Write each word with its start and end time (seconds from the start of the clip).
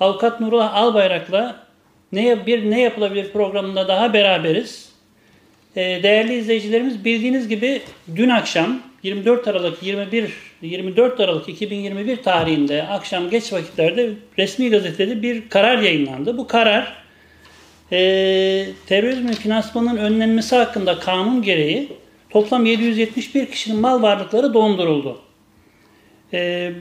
Avukat 0.00 0.40
Nurullah 0.40 0.74
Albayrak'la 0.74 1.66
ne, 2.12 2.46
bir 2.46 2.70
ne 2.70 2.80
yapılabilir 2.80 3.32
programında 3.32 3.88
daha 3.88 4.12
beraberiz. 4.12 4.92
Ee, 5.76 6.00
değerli 6.02 6.34
izleyicilerimiz 6.34 7.04
bildiğiniz 7.04 7.48
gibi 7.48 7.82
dün 8.16 8.28
akşam 8.28 8.80
24 9.02 9.48
Aralık 9.48 9.82
21 9.82 10.32
24 10.62 11.20
Aralık 11.20 11.48
2021 11.48 12.16
tarihinde 12.16 12.82
akşam 12.82 13.30
geç 13.30 13.52
vakitlerde 13.52 14.10
resmi 14.38 14.70
gazetede 14.70 15.22
bir 15.22 15.48
karar 15.48 15.78
yayınlandı. 15.78 16.38
Bu 16.38 16.46
karar 16.46 16.96
e, 17.92 17.98
terörizmin 18.86 19.32
finansmanının 19.32 19.96
önlenmesi 19.96 20.56
hakkında 20.56 20.98
kanun 20.98 21.42
gereği 21.42 21.88
toplam 22.30 22.66
771 22.66 23.46
kişinin 23.46 23.80
mal 23.80 24.02
varlıkları 24.02 24.54
donduruldu. 24.54 25.20
E, 26.32 26.72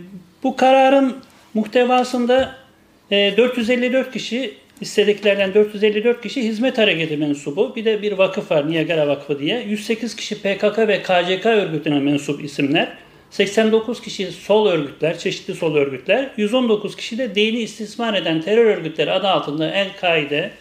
bu 0.44 0.56
kararın 0.56 1.16
muhtevasında 1.54 2.65
e, 3.12 3.38
454 3.38 4.14
kişi 4.14 4.54
istediklerden 4.82 5.54
454 5.54 6.22
kişi 6.22 6.44
hizmet 6.44 6.78
hareketi 6.78 7.18
mensubu. 7.18 7.76
Bir 7.76 7.86
de 7.86 8.02
bir 8.02 8.12
vakıf 8.12 8.52
var 8.52 8.72
Niagara 8.72 9.08
Vakfı 9.08 9.40
diye. 9.40 9.62
108 9.62 10.16
kişi 10.16 10.36
PKK 10.36 10.78
ve 10.78 11.02
KCK 11.02 11.46
örgütüne 11.46 12.00
mensup 12.00 12.44
isimler. 12.44 12.98
89 13.30 14.02
kişi 14.02 14.32
sol 14.32 14.68
örgütler, 14.68 15.18
çeşitli 15.18 15.56
sol 15.56 15.76
örgütler. 15.76 16.30
119 16.38 16.96
kişi 16.96 17.18
de 17.18 17.36
dini 17.36 17.60
istismar 17.60 18.14
eden 18.14 18.42
terör 18.42 18.66
örgütleri 18.66 19.12
adı 19.12 19.28
altında 19.28 19.72
El-Kaide, 19.72 20.52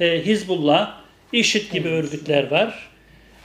e, 0.00 0.24
Hizbullah, 0.26 0.94
IŞİD 1.32 1.72
gibi 1.72 1.88
örgütler 1.88 2.50
var. 2.50 2.88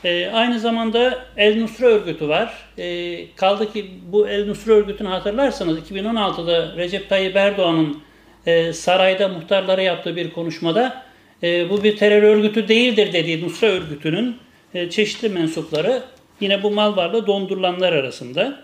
E, 0.04 0.28
aynı 0.28 0.60
zamanda 0.60 1.26
El 1.38 1.62
Nusra 1.62 1.86
örgütü 1.86 2.28
var. 2.28 2.54
E, 2.78 3.36
kaldı 3.36 3.74
ki 3.74 3.92
bu 4.12 4.28
El 4.28 4.48
Nusra 4.48 4.74
örgütünü 4.74 5.08
hatırlarsanız 5.08 5.78
2016'da 5.78 6.78
Recep 6.78 7.10
Tayyip 7.10 7.36
Erdoğan'ın 7.36 7.98
e, 8.46 8.74
sarayda 8.74 9.28
muhtarlara 9.28 9.82
yaptığı 9.82 10.16
bir 10.16 10.32
konuşmada 10.32 11.04
e, 11.44 11.70
bu 11.70 11.84
bir 11.84 11.98
terör 11.98 12.24
örgütü 12.24 12.68
değildir 12.68 13.14
dediği 13.14 13.46
Nusra 13.46 13.68
örgütünün 13.68 14.38
e, 14.74 14.90
çeşitli 14.90 15.30
mensupları 15.30 16.04
yine 16.40 16.64
bu 16.64 16.72
mal 16.72 16.96
varlığı 16.96 17.28
dondurulanlar 17.28 17.94
arasında. 17.94 18.62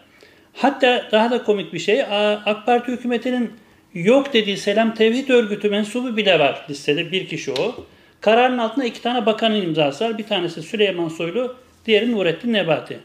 Hatta 0.53 1.07
daha 1.11 1.31
da 1.31 1.43
komik 1.43 1.73
bir 1.73 1.79
şey 1.79 2.03
AK 2.45 2.65
Parti 2.65 2.91
hükümetinin 2.91 3.51
yok 3.93 4.33
dediği 4.33 4.57
Selam 4.57 4.93
Tevhid 4.93 5.29
örgütü 5.29 5.69
mensubu 5.69 6.17
bile 6.17 6.39
var 6.39 6.65
listede 6.69 7.11
bir 7.11 7.27
kişi 7.27 7.51
o. 7.51 7.75
Kararın 8.21 8.57
altında 8.57 8.85
iki 8.85 9.01
tane 9.01 9.25
bakanın 9.25 9.61
imzası 9.61 10.05
var. 10.05 10.17
Bir 10.17 10.23
tanesi 10.23 10.61
Süleyman 10.61 11.09
Soylu, 11.09 11.55
diğeri 11.85 12.11
Nurettin 12.11 12.53
Nebati. 12.53 12.99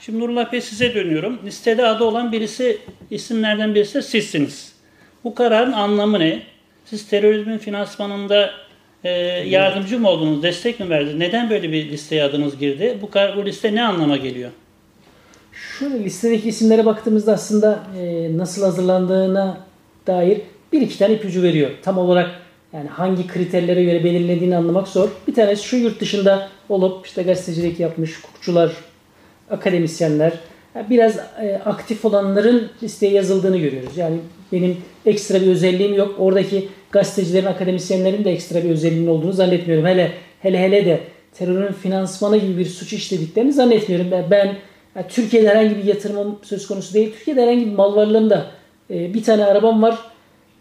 Şimdi 0.00 0.20
Nurullah 0.20 0.52
Bey 0.52 0.60
size 0.60 0.94
dönüyorum. 0.94 1.40
Listede 1.44 1.86
adı 1.86 2.04
olan 2.04 2.32
birisi, 2.32 2.78
isimlerden 3.10 3.74
birisi 3.74 4.02
sizsiniz. 4.02 4.73
Bu 5.24 5.34
kararın 5.34 5.72
anlamı 5.72 6.20
ne? 6.20 6.42
Siz 6.84 7.08
terörizmin 7.08 7.58
finansmanında 7.58 8.50
e, 9.04 9.10
yardımcı 9.48 9.98
mı 9.98 10.08
oldunuz, 10.08 10.42
destek 10.42 10.80
mi 10.80 10.90
verdiniz? 10.90 11.14
Neden 11.14 11.50
böyle 11.50 11.72
bir 11.72 11.88
listeye 11.88 12.24
adınız 12.24 12.58
girdi? 12.58 12.98
Bu, 13.02 13.10
kar, 13.10 13.36
bu 13.36 13.46
liste 13.46 13.74
ne 13.74 13.82
anlama 13.82 14.16
geliyor? 14.16 14.50
Şöyle 15.78 16.04
listedeki 16.04 16.48
isimlere 16.48 16.86
baktığımızda 16.86 17.32
aslında 17.32 17.82
e, 18.00 18.28
nasıl 18.38 18.62
hazırlandığına 18.62 19.58
dair 20.06 20.40
bir 20.72 20.80
iki 20.80 20.98
tane 20.98 21.14
ipucu 21.14 21.42
veriyor. 21.42 21.70
Tam 21.82 21.98
olarak 21.98 22.30
yani 22.72 22.88
hangi 22.88 23.26
kriterlere 23.26 23.84
göre 23.84 24.04
belirlediğini 24.04 24.56
anlamak 24.56 24.88
zor. 24.88 25.08
Bir 25.28 25.34
tanesi 25.34 25.64
şu 25.64 25.76
yurt 25.76 26.00
dışında 26.00 26.48
olup 26.68 27.06
işte 27.06 27.22
gazetecilik 27.22 27.80
yapmış 27.80 28.22
hukukçular, 28.22 28.72
akademisyenler, 29.50 30.32
biraz 30.90 31.16
e, 31.16 31.60
aktif 31.64 32.04
olanların 32.04 32.70
listeye 32.82 33.12
yazıldığını 33.12 33.56
görüyoruz. 33.56 33.96
Yani 33.96 34.16
benim 34.52 34.76
ekstra 35.06 35.40
bir 35.40 35.46
özelliğim 35.46 35.94
yok. 35.94 36.14
Oradaki 36.18 36.68
gazetecilerin, 36.90 37.46
akademisyenlerin 37.46 38.24
de 38.24 38.32
ekstra 38.32 38.64
bir 38.64 38.70
özelliğinin 38.70 39.08
olduğunu 39.08 39.32
zannetmiyorum. 39.32 39.86
Hele 39.86 40.12
hele 40.40 40.58
hele 40.58 40.86
de 40.86 41.00
terörün 41.34 41.72
finansmanı 41.72 42.36
gibi 42.36 42.58
bir 42.58 42.66
suç 42.66 42.92
işlediklerini 42.92 43.52
zannetmiyorum. 43.52 44.10
Ben, 44.10 44.30
ben 44.30 44.56
Türkiye'de 45.08 45.48
herhangi 45.48 45.76
bir 45.76 45.84
yatırımım 45.84 46.38
söz 46.42 46.66
konusu 46.66 46.94
değil. 46.94 47.12
Türkiye'de 47.12 47.42
herhangi 47.42 47.66
bir 47.66 47.72
mal 47.72 47.96
varlığında 47.96 48.46
e, 48.90 49.14
bir 49.14 49.22
tane 49.22 49.44
arabam 49.44 49.82
var. 49.82 49.98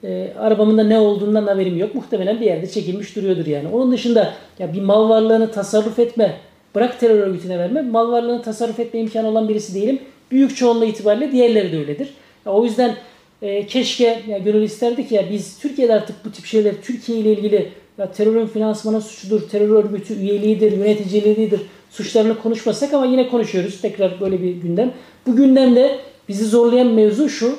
E, 0.03 0.33
arabamın 0.39 0.77
da 0.77 0.83
ne 0.83 0.99
olduğundan 0.99 1.47
haberim 1.47 1.77
yok. 1.77 1.95
Muhtemelen 1.95 2.41
bir 2.41 2.45
yerde 2.45 2.67
çekilmiş 2.67 3.15
duruyordur 3.15 3.45
yani. 3.45 3.67
Onun 3.67 3.91
dışında 3.91 4.33
ya 4.59 4.73
bir 4.73 4.81
mal 4.81 5.09
varlığını 5.09 5.51
tasarruf 5.51 5.99
etme, 5.99 6.35
bırak 6.75 6.99
terör 6.99 7.19
örgütüne 7.19 7.59
verme, 7.59 7.81
mal 7.81 8.11
varlığını 8.11 8.41
tasarruf 8.41 8.79
etme 8.79 8.99
imkanı 8.99 9.27
olan 9.27 9.49
birisi 9.49 9.75
değilim. 9.75 9.99
Büyük 10.31 10.57
çoğunluğu 10.57 10.85
itibariyle 10.85 11.31
diğerleri 11.31 11.71
de 11.71 11.77
öyledir. 11.77 12.13
Ya, 12.45 12.51
o 12.51 12.63
yüzden 12.63 12.95
e, 13.41 13.67
keşke 13.67 14.21
ya 14.27 14.37
gönül 14.37 14.61
isterdik 14.61 15.11
ya 15.11 15.29
biz 15.31 15.59
Türkiye'de 15.59 15.93
artık 15.93 16.25
bu 16.25 16.31
tip 16.31 16.45
şeyler 16.45 16.73
Türkiye 16.81 17.17
ile 17.17 17.33
ilgili 17.33 17.69
ya 17.97 18.11
terörün 18.11 18.47
finansmanı 18.47 19.01
suçudur, 19.01 19.49
terör 19.49 19.69
örgütü 19.69 20.13
üyeliğidir, 20.13 20.71
yöneticiliğidir 20.71 21.61
suçlarını 21.89 22.41
konuşmasak 22.41 22.93
ama 22.93 23.05
yine 23.05 23.29
konuşuyoruz. 23.29 23.81
Tekrar 23.81 24.21
böyle 24.21 24.41
bir 24.41 24.51
gündem. 24.51 24.91
Bu 25.27 25.35
gündemde 25.35 25.99
bizi 26.29 26.45
zorlayan 26.45 26.87
mevzu 26.87 27.29
şu. 27.29 27.55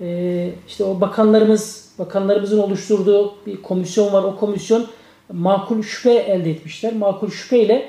E, 0.00 0.50
işte 0.68 0.84
o 0.84 1.00
bakanlarımız, 1.00 1.94
bakanlarımızın 1.98 2.58
oluşturduğu 2.58 3.34
bir 3.46 3.62
komisyon 3.62 4.12
var. 4.12 4.22
O 4.22 4.36
komisyon 4.36 4.86
makul 5.32 5.82
şüphe 5.82 6.12
elde 6.12 6.50
etmişler. 6.50 6.92
Makul 6.92 7.30
şüpheyle 7.30 7.88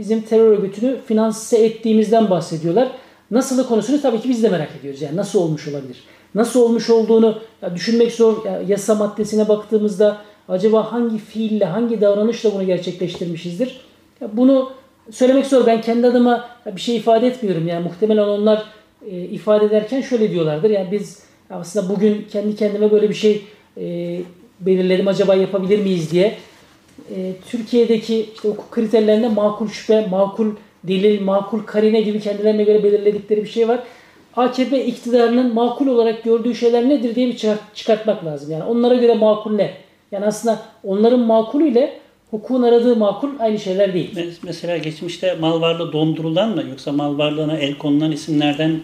bizim 0.00 0.20
terör 0.20 0.46
örgütünü 0.46 0.96
finanse 1.06 1.56
ettiğimizden 1.56 2.30
bahsediyorlar. 2.30 2.88
Nasılı 3.30 3.68
konusunu 3.68 4.02
tabii 4.02 4.20
ki 4.20 4.28
biz 4.28 4.42
de 4.42 4.48
merak 4.48 4.70
ediyoruz. 4.80 5.02
Yani 5.02 5.16
nasıl 5.16 5.38
olmuş 5.38 5.68
olabilir? 5.68 6.04
Nasıl 6.34 6.60
olmuş 6.60 6.90
olduğunu 6.90 7.38
düşünmek 7.74 8.12
zor. 8.12 8.44
Ya 8.44 8.62
yasa 8.68 8.94
maddesine 8.94 9.48
baktığımızda 9.48 10.16
acaba 10.48 10.92
hangi 10.92 11.18
fiille, 11.18 11.64
hangi 11.64 12.00
davranışla 12.00 12.54
bunu 12.54 12.66
gerçekleştirmişizdir? 12.66 13.80
Ya 14.20 14.28
bunu 14.32 14.72
söylemek 15.10 15.46
zor. 15.46 15.66
Ben 15.66 15.80
kendi 15.80 16.06
adıma 16.06 16.48
bir 16.76 16.80
şey 16.80 16.96
ifade 16.96 17.26
etmiyorum. 17.26 17.68
Yani 17.68 17.84
muhtemelen 17.84 18.28
onlar 18.28 18.64
e, 19.06 19.20
ifade 19.20 19.64
ederken 19.64 20.00
şöyle 20.00 20.30
diyorlardır. 20.30 20.70
Yani 20.70 20.92
biz 20.92 21.22
aslında 21.50 21.88
bugün 21.88 22.26
kendi 22.32 22.56
kendime 22.56 22.90
böyle 22.90 23.08
bir 23.08 23.14
şey 23.14 23.44
e, 23.76 24.20
belirledim. 24.60 25.08
Acaba 25.08 25.34
yapabilir 25.34 25.78
miyiz 25.78 26.10
diye. 26.12 26.36
E, 27.16 27.32
Türkiye'deki 27.50 28.26
işte 28.34 28.48
hukuk 28.48 28.70
kriterlerinde 28.70 29.28
makul 29.28 29.68
şüphe, 29.68 30.06
makul 30.06 30.50
delil, 30.84 31.22
makul 31.22 31.62
karine 31.62 32.00
gibi 32.00 32.20
kendilerine 32.20 32.64
göre 32.64 32.84
belirledikleri 32.84 33.42
bir 33.42 33.48
şey 33.48 33.68
var. 33.68 33.80
AKP 34.36 34.84
iktidarının 34.84 35.54
makul 35.54 35.86
olarak 35.86 36.24
gördüğü 36.24 36.54
şeyler 36.54 36.88
nedir 36.88 37.14
diye 37.14 37.26
bir 37.26 37.46
çıkartmak 37.74 38.24
lazım. 38.24 38.50
Yani 38.50 38.64
onlara 38.64 38.94
göre 38.94 39.14
makul 39.14 39.54
ne? 39.54 39.70
Yani 40.12 40.26
aslında 40.26 40.58
onların 40.84 41.20
makulü 41.20 41.68
ile 41.68 41.98
hukukun 42.30 42.62
aradığı 42.62 42.96
makul 42.96 43.28
aynı 43.38 43.58
şeyler 43.58 43.94
değil. 43.94 44.38
Mesela 44.42 44.76
geçmişte 44.76 45.34
mal 45.40 45.60
varlığı 45.60 45.92
dondurulan 45.92 46.50
mı 46.50 46.64
yoksa 46.70 46.92
mal 46.92 47.18
varlığına 47.18 47.56
el 47.56 47.78
konulan 47.78 48.12
isimlerden 48.12 48.80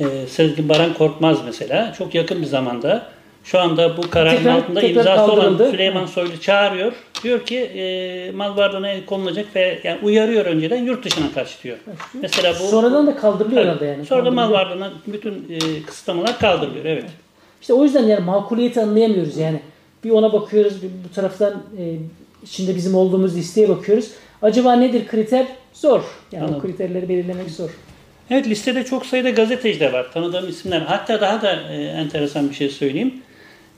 e, 0.00 0.04
Sezgin 0.26 0.68
Baran 0.68 0.94
Korkmaz 0.94 1.38
mesela 1.44 1.94
çok 1.98 2.14
yakın 2.14 2.42
bir 2.42 2.46
zamanda 2.46 3.06
şu 3.44 3.60
anda 3.60 3.96
bu 3.96 4.10
kararın 4.10 4.36
tekrar, 4.36 4.58
altında 4.58 4.80
tekrar 4.80 4.96
imzası 4.96 5.32
olan 5.32 5.70
Süleyman 5.70 6.06
Soylu 6.06 6.40
çağırıyor. 6.40 6.92
Diyor 7.22 7.46
ki 7.46 7.58
e, 7.58 8.30
mal 8.30 8.56
varlığına 8.56 8.88
el 8.88 9.06
konulacak 9.06 9.56
ve 9.56 9.80
yani 9.84 9.98
uyarıyor 10.02 10.44
önceden 10.44 10.84
yurt 10.84 11.04
dışına 11.04 11.26
kaç 11.34 11.64
diyor. 11.64 11.76
Mesela 12.22 12.54
bu 12.60 12.66
sonradan 12.68 13.06
da 13.06 13.16
kaldırılıyor 13.16 13.62
herhalde 13.62 13.86
yani. 13.86 14.06
Sonra 14.06 14.24
da 14.24 14.30
mal 14.30 14.50
varlığına 14.50 14.92
bütün 15.06 15.32
e, 15.32 15.82
kısıtlamalar 15.82 16.38
kaldırılıyor 16.38 16.84
evet. 16.84 17.04
İşte 17.60 17.72
o 17.72 17.84
yüzden 17.84 18.06
yani 18.06 18.24
makuliyeti 18.24 18.80
anlayamıyoruz 18.80 19.36
yani. 19.36 19.60
Bir 20.04 20.10
ona 20.10 20.32
bakıyoruz, 20.32 20.82
bir 20.82 20.88
bu 21.08 21.14
taraftan 21.14 21.62
e, 21.78 21.96
içinde 22.42 22.76
bizim 22.76 22.94
olduğumuz 22.94 23.36
listeye 23.36 23.68
bakıyoruz. 23.68 24.10
Acaba 24.42 24.72
nedir 24.72 25.06
kriter? 25.06 25.46
Zor. 25.72 26.02
Yani 26.32 26.44
Anladım. 26.44 26.58
o 26.58 26.62
kriterleri 26.62 27.08
belirlemek 27.08 27.50
zor. 27.50 27.70
Evet 28.30 28.46
listede 28.46 28.84
çok 28.84 29.06
sayıda 29.06 29.30
gazeteci 29.30 29.80
de 29.80 29.92
var. 29.92 30.12
Tanıdığım 30.12 30.48
isimler. 30.48 30.80
Hatta 30.80 31.20
daha 31.20 31.42
da 31.42 31.62
e, 31.72 31.84
enteresan 31.84 32.50
bir 32.50 32.54
şey 32.54 32.68
söyleyeyim. 32.68 33.14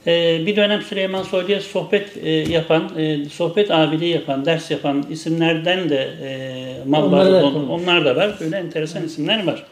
E, 0.07 0.45
bir 0.45 0.55
dönem 0.55 0.81
Süleyman 0.81 1.23
Soylu'ya 1.23 1.61
sohbet 1.61 2.17
e, 2.23 2.29
yapan, 2.31 2.89
e, 2.97 3.25
sohbet 3.25 3.71
abiliği 3.71 4.13
yapan, 4.13 4.45
ders 4.45 4.71
yapan 4.71 5.05
isimlerden 5.09 5.89
de 5.89 6.09
e, 6.23 6.89
onlar, 6.89 7.25
da, 7.25 7.45
onlar 7.47 8.05
da 8.05 8.15
var. 8.15 8.37
Böyle 8.39 8.57
enteresan 8.57 9.05
isimler 9.05 9.45
var. 9.45 9.65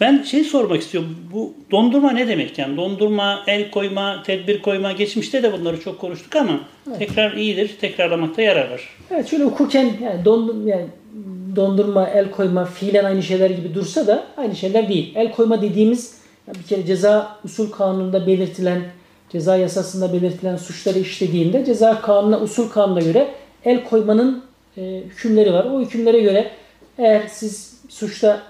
Ben 0.00 0.22
şey 0.22 0.44
sormak 0.44 0.80
istiyorum. 0.80 1.16
Bu 1.32 1.54
dondurma 1.70 2.10
ne 2.10 2.28
demek 2.28 2.58
yani? 2.58 2.76
Dondurma, 2.76 3.42
el 3.46 3.70
koyma, 3.70 4.22
tedbir 4.22 4.62
koyma. 4.62 4.92
Geçmişte 4.92 5.42
de 5.42 5.52
bunları 5.52 5.80
çok 5.80 6.00
konuştuk 6.00 6.36
ama 6.36 6.60
evet. 6.88 6.98
tekrar 6.98 7.32
iyidir. 7.32 7.76
Tekrarlamakta 7.80 8.42
yarar 8.42 8.70
var. 8.70 8.88
Evet 9.10 9.30
şöyle 9.30 9.44
hukuken 9.44 9.92
yani, 10.02 10.24
dondum, 10.24 10.68
yani 10.68 10.86
dondurma, 11.56 12.08
el 12.08 12.30
koyma 12.30 12.64
fiilen 12.64 13.04
aynı 13.04 13.22
şeyler 13.22 13.50
gibi 13.50 13.74
dursa 13.74 14.06
da 14.06 14.24
aynı 14.36 14.56
şeyler 14.56 14.88
değil. 14.88 15.12
El 15.14 15.32
koyma 15.32 15.62
dediğimiz 15.62 16.18
bir 16.58 16.62
kere 16.62 16.86
ceza 16.86 17.36
usul 17.44 17.70
kanununda 17.70 18.26
belirtilen, 18.26 18.82
ceza 19.30 19.56
yasasında 19.56 20.12
belirtilen 20.12 20.56
suçları 20.56 20.98
işlediğinde 20.98 21.64
ceza 21.64 22.00
kanununa, 22.00 22.40
usul 22.40 22.68
kanuna 22.68 23.00
göre 23.00 23.34
el 23.64 23.84
koymanın 23.84 24.44
e, 24.76 25.02
hükümleri 25.06 25.52
var. 25.52 25.64
O 25.64 25.80
hükümlere 25.80 26.20
göre 26.20 26.50
eğer 26.98 27.22
siz 27.28 27.80
suçta 27.88 28.42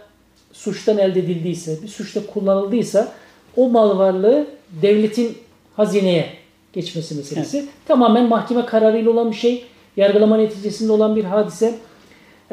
suçtan 0.52 0.98
elde 0.98 1.20
edildiyse, 1.20 1.82
bir 1.82 1.88
suçta 1.88 2.26
kullanıldıysa 2.26 3.12
o 3.56 3.68
mal 3.68 3.98
varlığı 3.98 4.46
devletin 4.82 5.38
hazineye 5.76 6.26
geçmesi 6.72 7.14
meselesi. 7.14 7.66
Tamamen 7.88 8.28
mahkeme 8.28 8.66
kararıyla 8.66 9.10
olan 9.10 9.30
bir 9.30 9.36
şey. 9.36 9.64
Yargılama 9.96 10.36
neticesinde 10.36 10.92
olan 10.92 11.16
bir 11.16 11.24
hadise. 11.24 11.74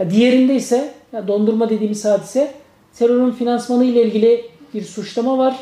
Diğerinde 0.10 0.56
ise 0.56 0.94
dondurma 1.28 1.70
dediğimiz 1.70 2.06
hadise 2.06 2.54
terörün 2.98 3.32
finansmanı 3.32 3.86
ile 3.86 4.04
ilgili 4.04 4.46
bir 4.74 4.82
suçlama 4.82 5.38
var. 5.38 5.56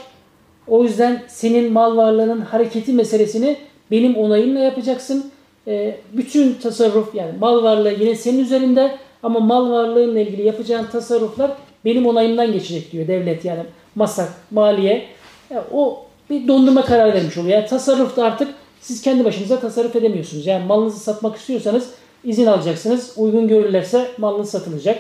O 0.68 0.83
yüzden 0.83 1.24
senin 1.27 1.74
mal 1.74 1.98
varlığının 1.98 2.42
hareketi 2.42 2.94
meselesini 2.94 3.57
benim 3.92 4.15
onayımla 4.15 4.60
yapacaksın. 4.60 5.31
E, 5.68 5.98
bütün 6.13 6.54
tasarruf 6.54 7.15
yani 7.15 7.31
mal 7.39 7.63
varlığı 7.63 7.94
yine 8.00 8.15
senin 8.15 8.39
üzerinde 8.39 8.98
ama 9.24 9.39
mal 9.39 9.71
varlığınla 9.71 10.19
ilgili 10.19 10.42
yapacağın 10.42 10.86
tasarruflar 10.86 11.51
benim 11.86 12.06
onayımdan 12.06 12.51
geçecek 12.51 12.92
diyor 12.92 13.07
devlet 13.07 13.45
yani 13.45 13.63
masak, 13.95 14.30
maliye. 14.51 15.06
Ya 15.50 15.63
o 15.74 16.06
bir 16.30 16.48
dondurma 16.48 16.86
kararı 16.86 17.13
vermiş 17.13 17.38
oluyor. 17.38 17.57
Yani 17.57 17.68
tasarrufta 17.68 18.24
artık 18.24 18.48
siz 18.81 19.01
kendi 19.01 19.25
başınıza 19.25 19.60
tasarruf 19.60 19.95
edemiyorsunuz. 19.95 20.48
Yani 20.48 20.65
malınızı 20.65 21.00
satmak 21.00 21.36
istiyorsanız 21.36 21.89
izin 22.24 22.45
alacaksınız. 22.45 23.13
Uygun 23.18 23.48
görürlerse 23.48 24.12
malınız 24.18 24.50
satılacak. 24.50 25.00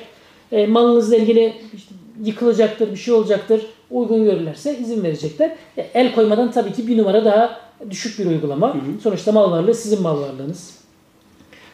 E, 0.51 0.67
malınızla 0.67 1.15
ilgili 1.15 1.53
işte 1.73 1.95
yıkılacaktır, 2.23 2.91
bir 2.91 2.97
şey 2.97 3.13
olacaktır. 3.13 3.65
Uygun 3.93 4.23
görürlerse 4.23 4.77
izin 4.79 5.03
verecekler. 5.03 5.51
E, 5.77 5.81
el 5.93 6.15
koymadan 6.15 6.51
tabii 6.51 6.73
ki 6.73 6.87
bir 6.87 6.97
numara 6.97 7.25
daha 7.25 7.59
düşük 7.89 8.19
bir 8.19 8.25
uygulama. 8.25 8.73
Hı 8.73 8.77
hı. 8.77 9.01
Sonuçta 9.03 9.31
mal 9.31 9.51
varlığı 9.51 9.73
sizin 9.73 10.01
mal 10.01 10.21
varlığınız. 10.21 10.79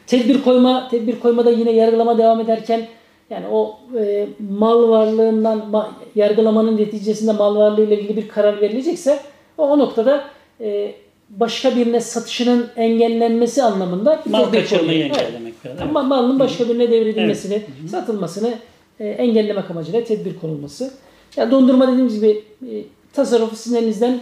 Tedbir 0.07 0.41
koyma, 0.41 0.87
tedbir 0.89 1.19
koymada 1.19 1.51
yine 1.51 1.71
yargılama 1.71 2.17
devam 2.17 2.39
ederken 2.39 2.87
yani 3.29 3.47
o 3.51 3.79
e, 3.99 4.27
mal 4.49 4.89
varlığından 4.89 5.69
ma, 5.69 5.95
yargılamanın 6.15 6.77
neticesinde 6.77 7.31
mal 7.31 7.55
varlığı 7.55 7.83
ile 7.83 8.01
ilgili 8.01 8.17
bir 8.17 8.27
karar 8.27 8.61
verilecekse 8.61 9.19
o, 9.57 9.63
o 9.63 9.79
noktada 9.79 10.23
e, 10.61 10.95
başka 11.29 11.75
birine 11.75 12.01
satışının 12.01 12.67
engellenmesi 12.75 13.63
anlamında 13.63 14.23
mal 14.29 14.51
kaçırmayı 14.51 15.03
engellemek. 15.03 15.53
Evet. 15.65 15.81
Ama 15.81 16.03
malın 16.03 16.39
başka 16.39 16.69
birine 16.69 16.91
devredilmesini, 16.91 17.53
evet. 17.53 17.89
satılmasını 17.91 18.53
e, 18.99 19.07
engellemek 19.07 19.71
amacıyla 19.71 20.03
tedbir 20.03 20.39
konulması. 20.39 20.91
Yani 21.37 21.51
dondurma 21.51 21.87
dediğimiz 21.87 22.15
gibi 22.15 22.43
e, 22.61 22.83
tasarrufu 23.13 23.55
sizin 23.55 23.77
elinizden 23.77 24.19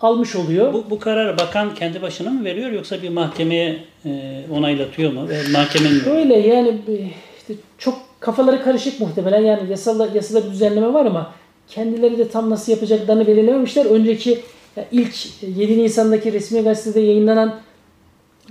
almış 0.00 0.36
oluyor. 0.36 0.72
Bu, 0.72 0.84
bu 0.90 0.98
kararı 0.98 1.38
bakan 1.38 1.74
kendi 1.74 2.02
başına 2.02 2.30
mı 2.30 2.44
veriyor 2.44 2.70
yoksa 2.70 3.02
bir 3.02 3.08
mahkemeye 3.08 3.78
e, 4.04 4.42
onaylatıyor 4.52 5.12
mu? 5.12 5.28
Ve 5.28 5.42
mahkemenin 5.52 6.04
Öyle 6.04 6.38
yani 6.38 6.78
işte 7.38 7.54
çok 7.78 7.98
kafaları 8.20 8.62
karışık 8.62 9.00
muhtemelen 9.00 9.40
yani 9.40 9.70
yasada, 9.70 10.08
yasada 10.14 10.46
bir 10.46 10.50
düzenleme 10.50 10.92
var 10.92 11.06
ama 11.06 11.32
kendileri 11.68 12.18
de 12.18 12.28
tam 12.28 12.50
nasıl 12.50 12.72
yapacaklarını 12.72 13.26
belirlememişler. 13.26 13.86
Önceki 13.86 14.40
ilk 14.92 15.14
7 15.42 15.78
Nisan'daki 15.78 16.32
resmi 16.32 16.62
gazetede 16.62 17.00
yayınlanan 17.00 17.60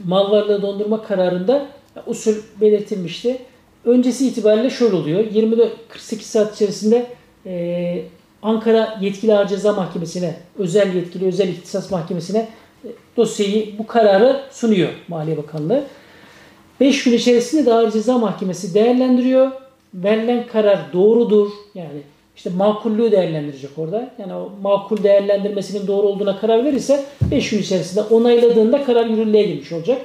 mal 0.05 0.31
varlığı 0.31 0.61
dondurma 0.61 1.03
kararında 1.03 1.67
usul 2.07 2.35
belirtilmişti. 2.61 3.37
Öncesi 3.85 4.27
itibariyle 4.27 4.69
şöyle 4.69 4.95
oluyor. 4.95 5.19
24-48 5.19 5.69
saat 6.21 6.55
içerisinde 6.55 7.05
e, 7.47 8.01
Ankara 8.41 8.97
Yetkili 9.01 9.33
Ağır 9.33 9.47
Ceza 9.47 9.73
Mahkemesi'ne, 9.73 10.35
özel 10.59 10.95
yetkili, 10.95 11.25
özel 11.25 11.47
ihtisas 11.47 11.91
mahkemesine 11.91 12.47
e, 12.85 12.87
dosyayı, 13.17 13.77
bu 13.77 13.87
kararı 13.87 14.41
sunuyor 14.51 14.89
Maliye 15.07 15.37
Bakanlığı. 15.37 15.83
5 16.79 17.03
gün 17.03 17.13
içerisinde 17.13 17.65
de 17.65 17.73
Ağır 17.73 17.91
Ceza 17.91 18.17
Mahkemesi 18.17 18.73
değerlendiriyor. 18.73 19.51
Verilen 19.93 20.47
karar 20.47 20.79
doğrudur. 20.93 21.51
Yani 21.75 22.01
işte 22.35 22.49
makullüğü 22.49 23.11
değerlendirecek 23.11 23.69
orada. 23.77 24.09
Yani 24.17 24.33
o 24.33 24.51
makul 24.61 25.03
değerlendirmesinin 25.03 25.87
doğru 25.87 26.07
olduğuna 26.07 26.39
karar 26.39 26.65
verirse 26.65 27.05
5 27.31 27.49
gün 27.49 27.59
içerisinde 27.59 28.01
onayladığında 28.01 28.83
karar 28.83 29.05
yürürlüğe 29.05 29.43
girmiş 29.43 29.71
olacak. 29.71 30.01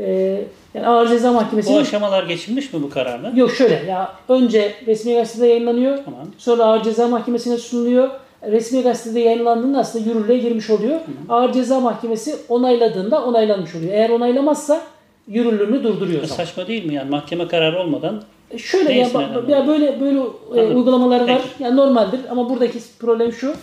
Ee, 0.00 0.44
yani 0.74 0.86
Ağır 0.86 1.08
Ceza 1.08 1.32
Mahkemesi'nin... 1.32 1.76
Bu 1.76 1.80
aşamalar 1.80 2.24
geçilmiş 2.24 2.72
mi 2.72 2.82
bu 2.82 2.90
kararla? 2.90 3.32
Yok 3.36 3.50
şöyle 3.50 3.74
ya 3.74 4.12
önce 4.28 4.74
resmi 4.86 5.14
gazetede 5.14 5.46
yayınlanıyor. 5.46 5.98
Tamam. 6.04 6.26
Sonra 6.38 6.64
Ağır 6.64 6.82
Ceza 6.82 7.08
Mahkemesi'ne 7.08 7.56
sunuluyor. 7.56 8.10
Resmi 8.50 8.82
gazetede 8.82 9.20
yayınlandığında 9.20 9.78
aslında 9.78 10.08
yürürlüğe 10.08 10.38
girmiş 10.38 10.70
oluyor. 10.70 10.94
Hı 10.94 10.96
hı. 10.96 11.34
Ağır 11.34 11.52
Ceza 11.52 11.80
Mahkemesi 11.80 12.36
onayladığında 12.48 13.24
onaylanmış 13.24 13.74
oluyor. 13.74 13.92
Eğer 13.92 14.10
onaylamazsa 14.10 14.80
yürürlüğünü 15.28 15.84
durduruyor. 15.84 16.22
E, 16.22 16.26
saçma 16.26 16.66
değil 16.66 16.84
mi 16.84 16.94
yani 16.94 17.10
mahkeme 17.10 17.48
kararı 17.48 17.80
olmadan 17.80 18.22
e, 18.50 18.58
Şöyle 18.58 18.92
ya, 18.92 19.08
ya 19.48 19.66
böyle 19.66 20.00
böyle 20.00 20.20
e, 20.54 20.74
uygulamalar 20.74 21.20
var. 21.20 21.26
Peki. 21.26 21.62
Yani 21.62 21.76
normaldir 21.76 22.20
ama 22.30 22.50
buradaki 22.50 22.78
problem 22.98 23.32
şu. 23.32 23.54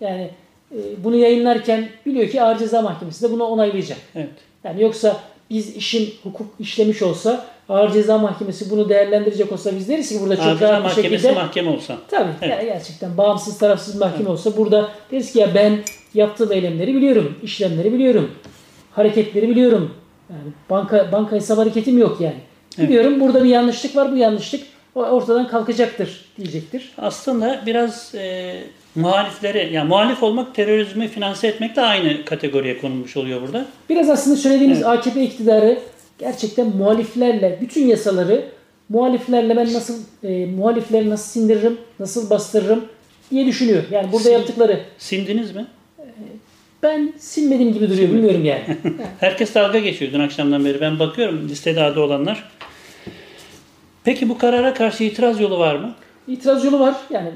Yani 0.00 0.30
e, 0.72 0.78
bunu 1.04 1.16
yayınlarken 1.16 1.88
biliyor 2.06 2.28
ki 2.28 2.42
Ağır 2.42 2.58
Ceza 2.58 2.82
Mahkemesi 2.82 3.28
de 3.28 3.32
bunu 3.32 3.44
onaylayacak. 3.44 3.98
Evet. 4.14 4.28
Yani 4.64 4.82
yoksa 4.82 5.16
biz 5.50 5.76
işin 5.76 6.14
hukuk 6.22 6.46
işlemiş 6.58 7.02
olsa 7.02 7.46
Ağır 7.68 7.92
Ceza 7.92 8.18
Mahkemesi 8.18 8.70
bunu 8.70 8.88
değerlendirecek 8.88 9.52
olsa 9.52 9.76
biz 9.76 9.88
deriz 9.88 10.08
ki 10.08 10.20
burada 10.20 10.36
çok 10.36 10.44
Ağır 10.44 10.60
rahat 10.60 10.96
bir 10.96 11.02
şekilde 11.02 11.32
mahkeme 11.32 11.70
olsa. 11.70 11.96
Tabii 12.08 12.30
evet. 12.42 12.56
yani 12.56 12.64
gerçekten 12.64 13.16
bağımsız 13.16 13.58
tarafsız 13.58 13.94
mahkeme 13.94 14.20
evet. 14.20 14.30
olsa 14.30 14.56
burada 14.56 14.88
deriz 15.10 15.32
ki 15.32 15.38
ya 15.38 15.54
ben 15.54 15.78
yaptığım 16.14 16.52
eylemleri 16.52 16.94
biliyorum, 16.94 17.38
işlemleri 17.42 17.92
biliyorum, 17.92 18.30
hareketleri 18.92 19.48
biliyorum. 19.48 19.94
Yani 20.30 20.52
banka 20.70 21.12
banka 21.12 21.36
hesap 21.36 21.58
hareketim 21.58 21.98
yok 21.98 22.20
yani. 22.20 22.40
Evet. 22.78 22.88
Biliyorum 22.88 23.20
burada 23.20 23.44
bir 23.44 23.48
yanlışlık 23.48 23.96
var, 23.96 24.12
bu 24.12 24.16
yanlışlık 24.16 24.66
ortadan 24.94 25.48
kalkacaktır 25.48 26.24
diyecektir. 26.36 26.92
Aslında 26.98 27.62
biraz 27.66 28.14
e, 28.14 28.54
muhalifleri, 28.94 29.74
yani 29.74 29.88
muhalif 29.88 30.22
olmak 30.22 30.54
terörizmi 30.54 31.08
finanse 31.08 31.48
etmekle 31.48 31.82
aynı 31.82 32.24
kategoriye 32.24 32.80
konulmuş 32.80 33.16
oluyor 33.16 33.42
burada. 33.42 33.66
Biraz 33.88 34.10
aslında 34.10 34.36
söylediğiniz 34.36 34.78
evet. 34.78 34.86
AKP 34.86 35.22
iktidarı 35.22 35.78
gerçekten 36.18 36.66
muhaliflerle, 36.76 37.58
bütün 37.60 37.86
yasaları 37.86 38.44
muhaliflerle 38.88 39.56
ben 39.56 39.72
nasıl, 39.72 39.94
e, 40.24 40.46
muhalifleri 40.46 41.10
nasıl 41.10 41.40
sindiririm, 41.40 41.78
nasıl 42.00 42.30
bastırırım 42.30 42.84
diye 43.30 43.46
düşünüyor. 43.46 43.82
Yani 43.90 44.12
burada 44.12 44.24
Sin, 44.24 44.32
yaptıkları. 44.32 44.80
Sindiniz 44.98 45.54
mi? 45.54 45.66
E, 45.98 46.04
ben 46.82 47.12
silmediğim 47.18 47.72
gibi 47.72 47.90
duruyor, 47.90 48.08
bilmiyorum 48.08 48.44
yani. 48.44 48.64
Herkes 49.20 49.54
dalga 49.54 49.78
geçiyor 49.78 50.12
dün 50.12 50.20
akşamdan 50.20 50.64
beri. 50.64 50.80
Ben 50.80 50.98
bakıyorum 50.98 51.48
listede 51.48 51.82
adı 51.82 52.00
olanlar. 52.00 52.50
Peki 54.04 54.28
bu 54.28 54.38
karara 54.38 54.74
karşı 54.74 55.04
itiraz 55.04 55.40
yolu 55.40 55.58
var 55.58 55.74
mı? 55.74 55.94
İtiraz 56.28 56.64
yolu 56.64 56.80
var. 56.80 56.96
Yani, 57.10 57.28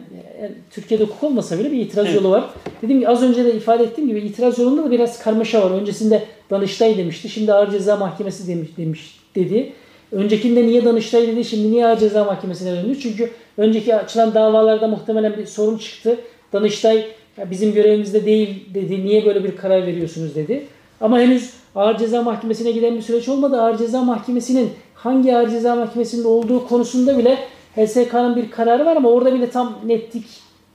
yani 0.42 0.52
Türkiye'de 0.70 1.04
hukuk 1.04 1.22
olmasa 1.22 1.58
bile 1.58 1.72
bir 1.72 1.80
itiraz 1.80 2.06
evet. 2.06 2.16
yolu 2.16 2.30
var. 2.30 2.44
Dediğim 2.82 3.00
gibi 3.00 3.10
az 3.10 3.22
önce 3.22 3.44
de 3.44 3.54
ifade 3.54 3.84
ettiğim 3.84 4.08
gibi 4.08 4.20
itiraz 4.20 4.58
yolunda 4.58 4.84
da 4.84 4.90
biraz 4.90 5.18
karmaşa 5.18 5.62
var. 5.62 5.70
Öncesinde 5.70 6.22
Danıştay 6.50 6.96
demişti. 6.98 7.28
Şimdi 7.28 7.52
Ağır 7.52 7.70
Ceza 7.70 7.96
Mahkemesi 7.96 8.48
demiş, 8.48 8.68
demiş 8.76 9.18
dedi. 9.34 9.72
Öncekinde 10.12 10.66
niye 10.66 10.84
Danıştay 10.84 11.28
dedi, 11.28 11.44
şimdi 11.44 11.70
niye 11.70 11.86
Ağır 11.86 11.98
Ceza 11.98 12.24
Mahkemesi'ne 12.24 12.72
döndü? 12.72 12.98
Çünkü 13.00 13.30
önceki 13.56 13.94
açılan 13.94 14.34
davalarda 14.34 14.88
muhtemelen 14.88 15.36
bir 15.36 15.46
sorun 15.46 15.78
çıktı. 15.78 16.16
Danıştay 16.52 17.06
bizim 17.50 17.74
görevimizde 17.74 18.24
değil 18.24 18.64
dedi. 18.74 19.04
Niye 19.04 19.26
böyle 19.26 19.44
bir 19.44 19.56
karar 19.56 19.86
veriyorsunuz 19.86 20.34
dedi. 20.34 20.66
Ama 21.00 21.20
henüz 21.20 21.50
Ağır 21.74 21.98
Ceza 21.98 22.22
Mahkemesi'ne 22.22 22.70
giden 22.70 22.96
bir 22.96 23.02
süreç 23.02 23.28
olmadı. 23.28 23.60
Ağır 23.60 23.78
Ceza 23.78 24.04
Mahkemesi'nin 24.04 24.70
hangi 24.94 25.36
Ağır 25.36 25.50
Ceza 25.50 25.76
Mahkemesi'nde 25.76 26.28
olduğu 26.28 26.68
konusunda 26.68 27.18
bile 27.18 27.38
HSK'nın 27.76 28.36
bir 28.36 28.50
kararı 28.50 28.86
var 28.86 28.96
ama 28.96 29.08
orada 29.08 29.34
bile 29.34 29.50
tam 29.50 29.78
netlik 29.86 30.24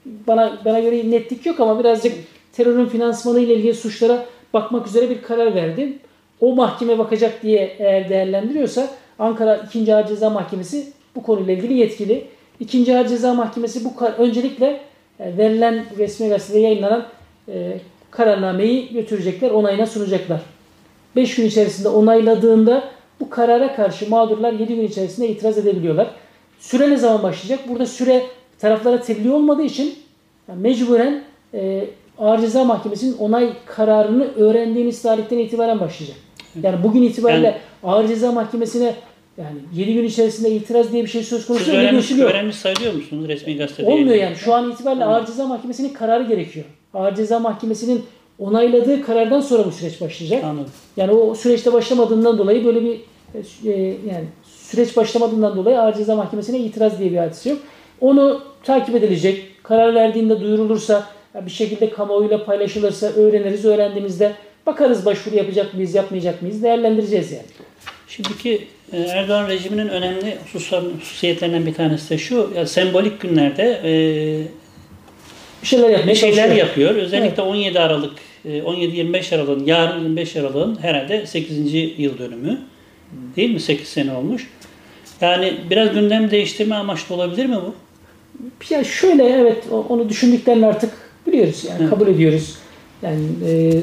bana 0.06 0.58
bana 0.64 0.80
göre 0.80 1.10
netlik 1.10 1.46
yok 1.46 1.60
ama 1.60 1.78
birazcık 1.78 2.12
terörün 2.52 2.86
finansmanı 2.86 3.40
ile 3.40 3.54
ilgili 3.54 3.74
suçlara 3.74 4.24
bakmak 4.54 4.86
üzere 4.86 5.10
bir 5.10 5.22
karar 5.22 5.54
verdi. 5.54 5.98
O 6.40 6.54
mahkeme 6.54 6.98
bakacak 6.98 7.42
diye 7.42 7.76
eğer 7.78 8.08
değerlendiriyorsa 8.08 8.88
Ankara 9.18 9.56
2. 9.56 9.94
Ağır 9.94 10.06
Ceza 10.06 10.30
Mahkemesi 10.30 10.92
bu 11.16 11.22
konuyla 11.22 11.52
ilgili 11.52 11.74
yetkili. 11.74 12.24
2. 12.60 12.96
Ağır 12.96 13.08
Ceza 13.08 13.34
Mahkemesi 13.34 13.84
bu 13.84 14.04
öncelikle 14.18 14.80
e, 15.20 15.36
verilen 15.38 15.84
resmi 15.98 16.28
gazetede 16.28 16.58
yayınlanan 16.58 17.06
e, 17.48 17.80
kararnameyi 18.10 18.92
götürecekler, 18.92 19.50
onayına 19.50 19.86
sunacaklar. 19.86 20.40
5 21.16 21.34
gün 21.34 21.44
içerisinde 21.46 21.88
onayladığında 21.88 22.84
bu 23.20 23.30
karara 23.30 23.76
karşı 23.76 24.10
mağdurlar 24.10 24.52
7 24.52 24.76
gün 24.76 24.84
içerisinde 24.84 25.28
itiraz 25.28 25.58
edebiliyorlar. 25.58 26.10
Süre 26.60 26.90
ne 26.90 26.96
zaman 26.96 27.22
başlayacak? 27.22 27.68
Burada 27.68 27.86
süre 27.86 28.22
taraflara 28.58 29.00
tebliğ 29.00 29.30
olmadığı 29.30 29.62
için 29.62 29.94
yani 30.48 30.60
mecburen 30.62 31.22
e, 31.54 31.84
Ağır 32.18 32.40
Ceza 32.40 32.64
Mahkemesi'nin 32.64 33.18
onay 33.18 33.52
kararını 33.66 34.34
öğrendiğiniz 34.34 35.02
tarihten 35.02 35.38
itibaren 35.38 35.80
başlayacak. 35.80 36.16
Yani 36.62 36.82
bugün 36.82 37.02
itibariyle 37.02 37.46
yani, 37.46 37.56
Ağır 37.84 38.08
Ceza 38.08 38.32
Mahkemesi'ne 38.32 38.94
yani 39.38 39.58
7 39.74 39.94
gün 39.94 40.04
içerisinde 40.04 40.50
itiraz 40.50 40.92
diye 40.92 41.04
bir 41.04 41.08
şey 41.08 41.22
söz 41.22 41.46
konusu 41.46 41.64
Siz 41.64 41.74
öğrenmiş, 41.74 42.12
öğrenmiş 42.12 42.56
sayılıyor 42.56 42.94
musunuz 42.94 43.28
resmi 43.28 43.56
gazetede? 43.56 43.86
Olmuyor 43.86 44.16
yani. 44.16 44.36
Şu 44.36 44.54
an 44.54 44.70
itibariyle 44.70 45.04
Ağır 45.04 45.26
Ceza 45.26 45.46
Mahkemesi'nin 45.46 45.92
kararı 45.92 46.22
gerekiyor. 46.22 46.66
Ağır 46.94 47.14
Ceza 47.14 47.38
Mahkemesi'nin 47.38 48.04
onayladığı 48.38 49.02
karardan 49.02 49.40
sonra 49.40 49.64
bu 49.64 49.70
süreç 49.70 50.00
başlayacak. 50.00 50.44
Anladım. 50.44 50.70
Yani 50.96 51.12
o 51.12 51.34
süreçte 51.34 51.72
başlamadığından 51.72 52.38
dolayı 52.38 52.64
böyle 52.64 52.84
bir 52.84 53.00
e, 53.64 53.70
yani 53.82 54.24
süreç 54.70 54.96
başlamadığından 54.96 55.56
dolayı 55.56 55.80
Ağır 55.80 55.94
Ceza 55.94 56.16
Mahkemesi'ne 56.16 56.58
itiraz 56.58 56.98
diye 56.98 57.12
bir 57.12 57.16
hadise 57.16 57.50
yok. 57.50 57.58
Onu 58.00 58.42
takip 58.62 58.94
edilecek. 58.94 59.44
Karar 59.62 59.94
verdiğinde 59.94 60.40
duyurulursa 60.40 61.06
bir 61.46 61.50
şekilde 61.50 61.90
kamuoyuyla 61.90 62.44
paylaşılırsa 62.44 63.06
öğreniriz. 63.06 63.64
Öğrendiğimizde 63.64 64.32
bakarız 64.66 65.06
başvuru 65.06 65.36
yapacak 65.36 65.74
mıyız, 65.74 65.94
yapmayacak 65.94 66.42
mıyız 66.42 66.62
değerlendireceğiz 66.62 67.32
yani. 67.32 67.42
Şimdiki 68.08 68.64
e, 68.92 68.98
Erdoğan 69.00 69.48
rejiminin 69.48 69.88
önemli 69.88 70.36
hususiyetlerinden 70.52 71.66
bir 71.66 71.74
tanesi 71.74 72.10
de 72.10 72.18
şu. 72.18 72.50
Ya 72.56 72.66
sembolik 72.66 73.20
günlerde 73.20 73.80
e, 73.84 73.92
Bir 75.62 75.66
şeyler 75.66 75.90
yapmaya 75.90 76.14
şeyler 76.14 76.36
çalışıyor. 76.36 76.66
yapıyor. 76.66 76.94
Özellikle 76.94 77.42
17 77.42 77.80
Aralık, 77.80 78.12
e, 78.44 78.48
17-25 78.62 79.34
Aralık'ın, 79.34 79.66
yarın 79.66 80.02
25 80.02 80.36
Aralık'ın 80.36 80.82
herhalde 80.82 81.26
8. 81.26 81.74
yıl 81.98 82.18
dönümü. 82.18 82.58
Değil 83.36 83.50
mi? 83.50 83.60
8 83.60 83.88
sene 83.88 84.12
olmuş. 84.12 84.48
Yani 85.20 85.54
biraz 85.70 85.92
gündem 85.92 86.30
değiştirme 86.30 86.74
amaçlı 86.74 87.14
olabilir 87.14 87.46
mi 87.46 87.56
bu? 87.56 87.74
Ya 88.70 88.84
şöyle 88.84 89.24
evet 89.24 89.64
onu 89.88 90.08
düşündüklerini 90.08 90.66
artık 90.66 90.90
biliyoruz 91.26 91.64
yani 91.68 91.78
Evet. 91.80 91.90
kabul 91.90 92.06
ediyoruz. 92.08 92.58
Yani 93.02 93.20
e, 93.48 93.80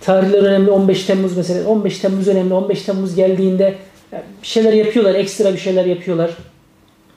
tarihler 0.00 0.38
önemli 0.38 0.70
15 0.70 1.04
Temmuz 1.04 1.36
mesela 1.36 1.68
15 1.68 1.98
Temmuz 1.98 2.28
önemli 2.28 2.54
15 2.54 2.82
Temmuz 2.82 3.14
geldiğinde 3.14 3.74
ya 4.12 4.22
bir 4.42 4.46
şeyler 4.46 4.72
yapıyorlar 4.72 5.14
ekstra 5.14 5.52
bir 5.52 5.58
şeyler 5.58 5.84
yapıyorlar. 5.84 6.30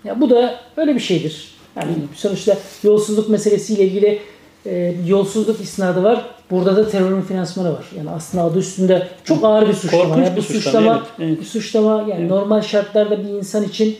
Ya 0.03 0.21
bu 0.21 0.29
da 0.29 0.59
öyle 0.77 0.95
bir 0.95 0.99
şeydir. 0.99 1.51
Yani 1.75 1.91
sonuçta 2.15 2.57
yolsuzluk 2.83 3.29
meselesiyle 3.29 3.83
ilgili 3.83 4.19
e, 4.65 4.95
yolsuzluk 5.07 5.61
isnadı 5.61 6.03
var. 6.03 6.25
Burada 6.51 6.75
da 6.75 6.89
terörün 6.89 7.21
finansmanı 7.21 7.73
var. 7.73 7.85
Yani 7.97 8.09
aslında 8.09 8.43
adı 8.43 8.59
üstünde 8.59 9.07
çok 9.23 9.43
ağır 9.43 9.67
bir 9.67 9.73
suçlama. 9.73 10.03
Korkunç 10.03 10.25
Yani 10.25 10.35
bir 10.35 10.41
bu 10.41 10.45
suçlama, 10.45 10.63
suçlama, 10.63 10.93
evet, 11.19 11.29
evet. 11.29 11.39
bu 11.41 11.45
suçlama 11.45 11.91
yani 11.91 12.19
Evet. 12.19 12.29
normal 12.29 12.61
şartlarda 12.61 13.23
bir 13.23 13.29
insan 13.29 13.63
için 13.63 13.97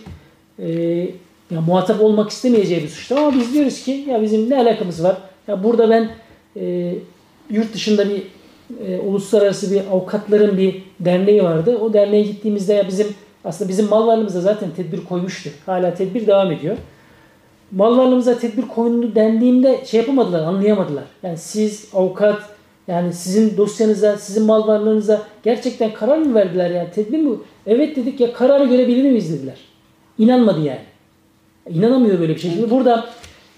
e, 0.59 0.69
ya 1.51 1.61
muhatap 1.61 2.01
olmak 2.01 2.29
istemeyeceği 2.29 2.83
bir 2.83 2.87
suçlama 2.87 3.27
ama 3.27 3.39
biz 3.39 3.53
diyoruz 3.53 3.83
ki 3.83 4.05
ya 4.09 4.21
bizim 4.21 4.49
ne 4.49 4.57
alakamız 4.57 5.03
var? 5.03 5.17
Ya 5.47 5.63
burada 5.63 5.89
ben 5.89 6.09
e, 6.61 6.95
yurt 7.49 7.73
dışında 7.73 8.09
bir 8.09 8.23
e, 8.87 8.99
uluslararası 8.99 9.71
bir 9.71 9.81
avukatların 9.91 10.57
bir 10.57 10.83
derneği 10.99 11.43
vardı. 11.43 11.77
O 11.77 11.93
derneğe 11.93 12.23
gittiğimizde 12.23 12.73
ya 12.73 12.87
bizim 12.87 13.07
aslında 13.45 13.69
bizim 13.69 13.89
mal 13.89 14.29
zaten 14.29 14.69
tedbir 14.75 15.05
koymuştu. 15.05 15.49
Hala 15.65 15.93
tedbir 15.93 16.27
devam 16.27 16.51
ediyor. 16.51 16.77
Mal 17.71 17.97
varlığımıza 17.97 18.39
tedbir 18.39 18.67
koyuldu 18.67 19.15
dendiğimde 19.15 19.85
şey 19.85 19.99
yapamadılar, 19.99 20.43
anlayamadılar. 20.43 21.03
Yani 21.23 21.37
siz 21.37 21.89
avukat, 21.93 22.41
yani 22.87 23.13
sizin 23.13 23.57
dosyanıza, 23.57 24.17
sizin 24.17 24.45
mal 24.45 24.67
varlığınıza 24.67 25.21
gerçekten 25.43 25.93
karar 25.93 26.17
mı 26.17 26.35
verdiler 26.35 26.69
yani 26.69 26.91
tedbir 26.91 27.19
mi? 27.19 27.37
Evet 27.65 27.95
dedik 27.95 28.19
ya 28.19 28.33
kararı 28.33 28.65
görebilir 28.65 29.03
miyiz 29.03 29.33
dediler. 29.33 29.57
İnanmadı 30.17 30.61
yani. 30.61 30.81
İnanamıyor 31.69 32.19
böyle 32.19 32.35
bir 32.35 32.39
şey. 32.39 32.51
Şimdi 32.51 32.69
burada 32.69 33.09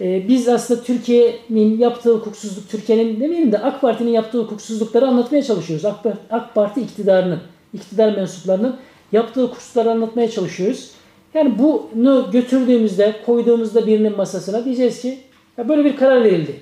e, 0.01 0.27
biz 0.27 0.47
aslında 0.47 0.83
Türkiye'nin 0.83 1.77
yaptığı 1.77 2.13
hukuksuzluk, 2.13 2.69
Türkiye'nin 2.69 3.19
demeyelim 3.19 3.51
de 3.51 3.57
AK 3.57 3.81
Parti'nin 3.81 4.11
yaptığı 4.11 4.39
hukuksuzlukları 4.39 5.07
anlatmaya 5.07 5.43
çalışıyoruz. 5.43 5.85
AK, 5.85 6.05
AK 6.29 6.55
Parti 6.55 6.81
iktidarının, 6.81 7.39
iktidar 7.73 8.15
mensuplarının 8.15 8.75
yaptığı 9.11 9.43
hukuksuzlukları 9.43 9.91
anlatmaya 9.91 10.31
çalışıyoruz. 10.31 10.91
Yani 11.33 11.59
bunu 11.59 12.29
götürdüğümüzde, 12.31 13.15
koyduğumuzda 13.25 13.87
birinin 13.87 14.17
masasına 14.17 14.65
diyeceğiz 14.65 15.01
ki 15.01 15.17
ya 15.57 15.69
böyle 15.69 15.85
bir 15.85 15.97
karar 15.97 16.23
verildi. 16.23 16.61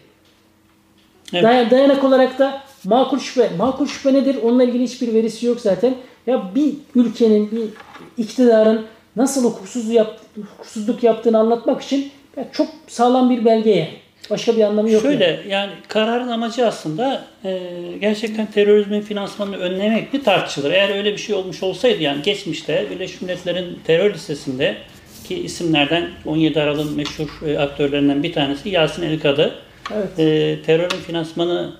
Evet. 1.33 1.43
Day- 1.43 1.71
dayanak 1.71 2.03
olarak 2.03 2.39
da 2.39 2.61
makul 2.85 3.19
şüphe. 3.19 3.49
Makul 3.57 3.87
şüphe 3.87 4.13
nedir? 4.13 4.37
Onunla 4.43 4.63
ilgili 4.63 4.83
hiçbir 4.83 5.13
verisi 5.13 5.45
yok 5.45 5.59
zaten. 5.59 5.95
Ya 6.27 6.51
bir 6.55 6.73
ülkenin, 6.95 7.51
bir 7.51 7.63
iktidarın 8.23 8.85
nasıl 9.15 9.43
hukuksuzluk, 9.43 9.93
yap, 9.93 10.19
hukuksuzluk 10.35 11.03
yaptığını 11.03 11.37
anlatmak 11.37 11.81
için 11.81 12.11
ya 12.37 12.47
çok 12.51 12.67
sağlam 12.87 13.29
bir 13.29 13.45
belge 13.45 13.69
yani. 13.69 14.06
Başka 14.29 14.57
bir 14.57 14.61
anlamı 14.61 14.91
yok. 14.91 15.01
Şöyle 15.01 15.25
yani. 15.25 15.39
yani 15.49 15.71
kararın 15.87 16.27
amacı 16.27 16.67
aslında 16.67 17.23
e, 17.45 17.59
gerçekten 18.01 18.45
terörizmin 18.45 19.01
finansmanını 19.01 19.57
önlemek 19.57 20.13
mi 20.13 20.23
tartışılır. 20.23 20.71
Eğer 20.71 20.97
öyle 20.97 21.13
bir 21.13 21.17
şey 21.17 21.35
olmuş 21.35 21.63
olsaydı 21.63 22.03
yani 22.03 22.21
geçmişte 22.21 22.85
Birleşmiş 22.91 23.21
Milletler'in 23.21 23.79
terör 23.87 24.13
listesinde 24.13 24.77
ki 25.27 25.35
isimlerden 25.35 26.09
17 26.25 26.61
Aralık'ın 26.61 26.95
meşhur 26.95 27.47
e, 27.47 27.59
aktörlerinden 27.59 28.23
bir 28.23 28.33
tanesi 28.33 28.69
Yasin 28.69 29.03
Elkadı 29.03 29.55
Evet. 29.95 30.19
e, 30.19 30.57
terörün 30.65 31.01
finansmanı 31.07 31.73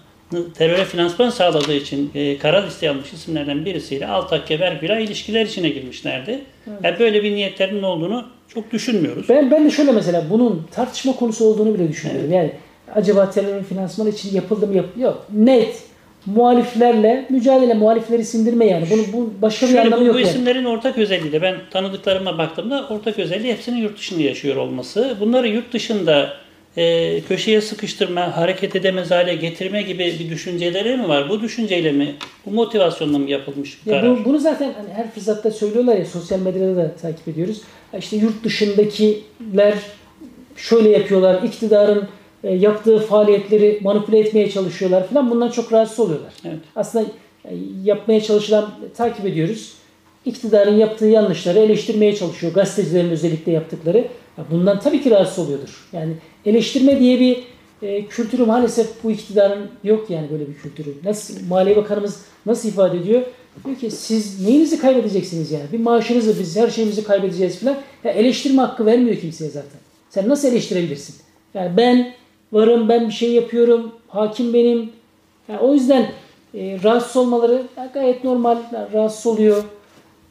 teröre 0.58 0.86
finansman 0.86 1.30
sağladığı 1.30 1.74
için 1.74 2.12
e, 2.16 2.38
kara 2.38 2.66
listeye 2.66 2.92
almış 2.92 3.14
isimlerden 3.14 3.66
birisiyle 3.66 4.08
Altak 4.08 4.48
Gebergül'a 4.48 5.00
ilişkiler 5.00 5.46
içine 5.46 5.70
girmişlerdi. 5.70 6.42
Yani 6.84 7.00
böyle 7.00 7.24
bir 7.24 7.32
niyetlerinin 7.32 7.84
olduğunu 7.84 8.26
çok 8.54 8.72
düşünmüyoruz. 8.72 9.30
Ben, 9.30 9.52
ben 9.52 9.66
de 9.66 9.72
şöyle 9.72 9.92
mesela 9.92 10.24
bunun 10.30 10.68
tartışma 10.72 11.16
konusu 11.16 11.46
olduğunu 11.46 11.74
bile 11.74 11.90
düşünüyorum. 11.90 12.32
Yani 12.32 12.52
acaba 12.96 13.30
terörün 13.30 13.64
finansmanı 13.64 14.10
için 14.10 14.36
yapıldı 14.36 14.68
mı? 14.68 14.76
Yap 14.76 14.86
yok. 14.98 15.26
Net 15.34 15.84
muhaliflerle 16.26 17.26
mücadele, 17.30 17.74
muhalifleri 17.74 18.26
sindirme 18.26 18.66
yani. 18.66 18.86
Bunu 18.92 19.02
bu 19.14 19.34
başka 19.42 19.66
bir 19.66 19.72
Şöyle 19.72 19.82
anlamı 19.84 20.02
bu, 20.02 20.06
yok 20.06 20.16
bu 20.16 20.20
yani. 20.20 20.30
isimlerin 20.30 20.66
ortak 20.66 20.98
özelliği 20.98 21.32
de 21.32 21.42
ben 21.42 21.56
tanıdıklarıma 21.72 22.38
baktığımda 22.38 22.88
ortak 22.90 23.20
özelliği 23.20 23.54
hepsinin 23.54 23.78
yurt 23.78 23.98
dışında 23.98 24.22
yaşıyor 24.22 24.56
olması. 24.56 25.18
Bunları 25.20 25.48
yurt 25.48 25.74
dışında 25.74 26.34
e, 26.78 27.22
köşeye 27.22 27.62
sıkıştırma, 27.62 28.38
hareket 28.38 28.76
edemez 28.76 29.12
hale 29.12 29.36
getirme 29.36 29.82
gibi 29.82 30.16
bir 30.20 30.30
düşünceleri 30.30 30.98
mi 30.98 31.08
var? 31.08 31.30
Bu 31.30 31.42
düşünceyle 31.42 31.92
mi, 31.92 32.16
bu 32.46 32.52
motivasyonla 32.52 33.18
mı 33.18 33.30
yapılmış 33.30 33.86
bu 33.86 33.90
Ya 33.90 34.02
karar? 34.02 34.20
bu, 34.20 34.26
bunu 34.26 34.40
zaten 34.40 34.74
hani 34.78 34.94
her 34.94 35.12
fırsatta 35.12 35.52
söylüyorlar 35.52 35.96
ya 35.98 36.06
sosyal 36.06 36.40
medyada 36.40 36.76
da 36.76 36.96
takip 36.96 37.28
ediyoruz. 37.28 37.62
Ya 37.94 38.00
İşte 38.00 38.18
yurt 38.18 38.44
dışındakiler 38.44 39.74
şöyle 40.56 40.90
yapıyorlar, 40.90 41.44
iktidarın 41.44 42.08
e, 42.44 42.54
yaptığı 42.56 43.00
faaliyetleri 43.00 43.80
manipüle 43.84 44.20
etmeye 44.20 44.52
çalışıyorlar 44.52 45.08
falan. 45.08 45.32
Bundan 45.32 45.50
çok 45.50 45.74
rahatsız 45.74 46.00
oluyorlar. 46.00 46.34
Evet. 46.46 46.60
Aslında 46.76 47.06
e, 47.46 47.56
yapmaya 47.84 48.22
çalışılan 48.22 48.70
takip 48.98 49.26
ediyoruz. 49.26 49.74
İktidarın 50.26 50.78
yaptığı 50.78 51.06
yanlışları 51.06 51.60
eleştirmeye 51.60 52.16
çalışıyor. 52.16 52.54
Gazetecilerin 52.54 53.10
özellikle 53.10 53.52
yaptıkları. 53.52 54.08
Bundan 54.52 54.80
tabii 54.80 55.02
ki 55.02 55.12
rahatsız 55.12 55.46
oluyordur. 55.46 55.88
Yani 55.94 56.14
eleştirme 56.46 57.00
diye 57.00 57.20
bir 57.20 57.44
e, 57.82 58.06
kültürü 58.06 58.46
maalesef 58.46 59.04
bu 59.04 59.12
iktidarın 59.12 59.70
yok 59.84 60.10
yani 60.10 60.30
böyle 60.32 60.48
bir 60.48 60.54
kültürü. 60.54 60.94
Nasıl 61.04 61.48
Maliye 61.48 61.76
Bakanımız 61.76 62.22
nasıl 62.46 62.70
ifade 62.70 62.98
ediyor? 62.98 63.22
Diyor 63.66 63.78
ki 63.78 63.92
siz 63.92 64.46
neyinizi 64.46 64.80
kaybedeceksiniz 64.80 65.52
yani? 65.52 65.66
Bir 65.72 65.80
maaşınızı 65.80 66.40
biz 66.40 66.56
her 66.56 66.70
şeyimizi 66.70 67.04
kaybedeceğiz 67.04 67.60
falan. 67.60 67.78
Ya 68.04 68.12
eleştirme 68.12 68.62
hakkı 68.62 68.86
vermiyor 68.86 69.18
kimseye 69.18 69.52
zaten. 69.52 69.80
Sen 70.10 70.30
nasıl 70.30 70.48
eleştirebilirsin? 70.48 71.16
Yani 71.54 71.78
ben 71.78 72.14
varım, 72.52 72.90
ben 72.90 73.08
bir 73.08 73.14
şey 73.14 73.32
yapıyorum, 73.32 73.92
hakim 74.08 74.54
benim. 74.54 74.90
Yani 75.48 75.60
o 75.60 75.74
yüzden 75.74 76.12
e, 76.54 76.80
rahatsız 76.84 77.18
olmaları 77.18 77.64
gayet 77.94 78.24
normal, 78.24 78.58
rahatsız 78.94 79.28
oluyor. 79.28 79.64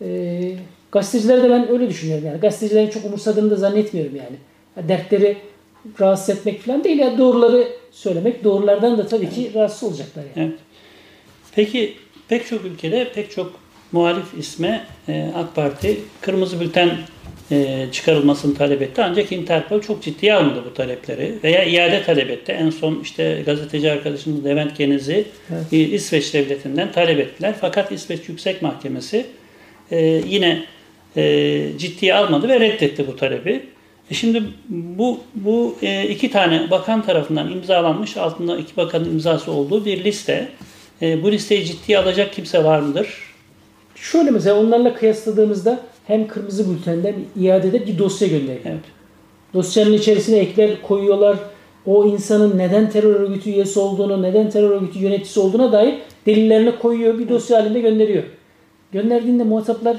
E, 0.01 0.53
gazetecilere 0.97 1.43
de 1.43 1.51
ben 1.51 1.71
öyle 1.71 1.89
düşünüyorum 1.89 2.27
yani. 2.27 2.41
Gazetecilerin 2.41 2.91
çok 2.91 3.05
umursadığını 3.05 3.51
da 3.51 3.57
zannetmiyorum 3.57 4.17
yani. 4.17 4.37
Ya 4.77 4.89
dertleri 4.89 5.37
rahatsız 6.01 6.37
etmek 6.37 6.63
falan 6.63 6.85
değil 6.85 6.99
ya 6.99 7.19
doğruları 7.19 7.69
söylemek. 7.93 8.45
Doğrulardan 8.45 8.99
da 8.99 9.07
tabii 9.07 9.31
ki 9.31 9.51
rahatsız 9.55 9.89
olacaklar 9.89 10.23
yani. 10.37 10.49
Evet. 10.49 10.59
Peki 11.55 11.95
pek 12.29 12.47
çok 12.47 12.65
ülkede 12.65 13.13
pek 13.15 13.31
çok 13.31 13.53
muhalif 13.93 14.35
isme 14.39 14.87
e, 15.09 15.31
AK 15.37 15.55
Parti 15.55 16.01
kırmızı 16.21 16.61
bülten 16.61 16.91
e, 17.51 17.87
çıkarılmasını 17.93 18.55
talep 18.55 18.83
etti. 18.83 19.03
Ancak 19.03 19.33
Interpol 19.33 19.81
çok 19.81 20.03
ciddiye 20.03 20.35
almadı 20.35 20.63
bu 20.71 20.75
talepleri 20.75 21.35
veya 21.45 21.65
iade 21.65 22.03
talep 22.03 22.31
etti. 22.31 22.53
En 22.53 22.71
son 22.71 23.01
işte 23.03 23.43
gazeteci 23.47 23.93
arkadaşımız 23.93 24.45
Levent 24.45 24.77
Geniz'i 24.77 25.25
Evet. 25.51 25.93
İsveç 25.93 26.35
devletinden 26.35 26.93
talep 26.93 27.19
ettiler. 27.19 27.55
Fakat 27.61 27.93
İsveç 27.93 28.29
Yüksek 28.29 28.63
Mahkemesi 28.63 29.27
e, 29.91 30.23
yine 30.27 30.65
e, 31.17 31.79
ciddiye 31.79 32.15
almadı 32.15 32.49
ve 32.49 32.61
reddetti 32.61 33.07
bu 33.07 33.17
talebi. 33.17 33.63
E 34.11 34.15
şimdi 34.15 34.43
bu 34.69 35.19
bu 35.35 35.77
e, 35.83 36.09
iki 36.09 36.31
tane 36.31 36.71
bakan 36.71 37.03
tarafından 37.03 37.53
imzalanmış 37.53 38.17
altında 38.17 38.59
iki 38.59 38.77
bakanın 38.77 39.11
imzası 39.11 39.53
olduğu 39.53 39.85
bir 39.85 40.05
liste. 40.05 40.49
E, 41.03 41.23
bu 41.23 41.33
listeyi 41.33 41.65
ciddiye 41.65 41.99
alacak 41.99 42.33
kimse 42.33 42.65
var 42.65 42.81
mıdır? 42.81 43.09
Şöyle 43.95 44.31
mesela 44.31 44.61
onlarla 44.61 44.95
kıyasladığımızda 44.95 45.81
hem 46.07 46.29
kırmızı 46.29 46.71
bültende 46.71 47.09
hem 47.09 47.45
iadede 47.45 47.87
bir 47.87 47.99
dosya 47.99 48.29
gönderiyor. 48.29 48.61
Evet. 48.65 48.85
Dosyanın 49.55 49.93
içerisine 49.93 50.39
ekler 50.39 50.83
koyuyorlar. 50.83 51.37
O 51.87 52.07
insanın 52.07 52.59
neden 52.59 52.91
terör 52.91 53.15
örgütü 53.15 53.51
üyesi 53.51 53.79
olduğunu, 53.79 54.23
neden 54.23 54.51
terör 54.51 54.71
örgütü 54.71 54.99
yöneticisi 54.99 55.41
olduğuna 55.41 55.73
dair 55.73 55.95
delillerini 56.27 56.79
koyuyor. 56.79 57.19
Bir 57.19 57.29
dosya 57.29 57.59
halinde 57.59 57.81
gönderiyor. 57.81 58.23
Gönderdiğinde 58.93 59.45
muhataplar 59.45 59.97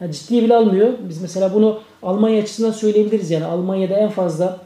ya 0.00 0.12
ciddiye 0.12 0.44
bile 0.44 0.54
almıyor. 0.54 0.88
Biz 1.08 1.22
mesela 1.22 1.54
bunu 1.54 1.80
Almanya 2.02 2.42
açısından 2.42 2.70
söyleyebiliriz. 2.70 3.30
Yani 3.30 3.44
Almanya'da 3.44 3.96
en 3.96 4.10
fazla 4.10 4.58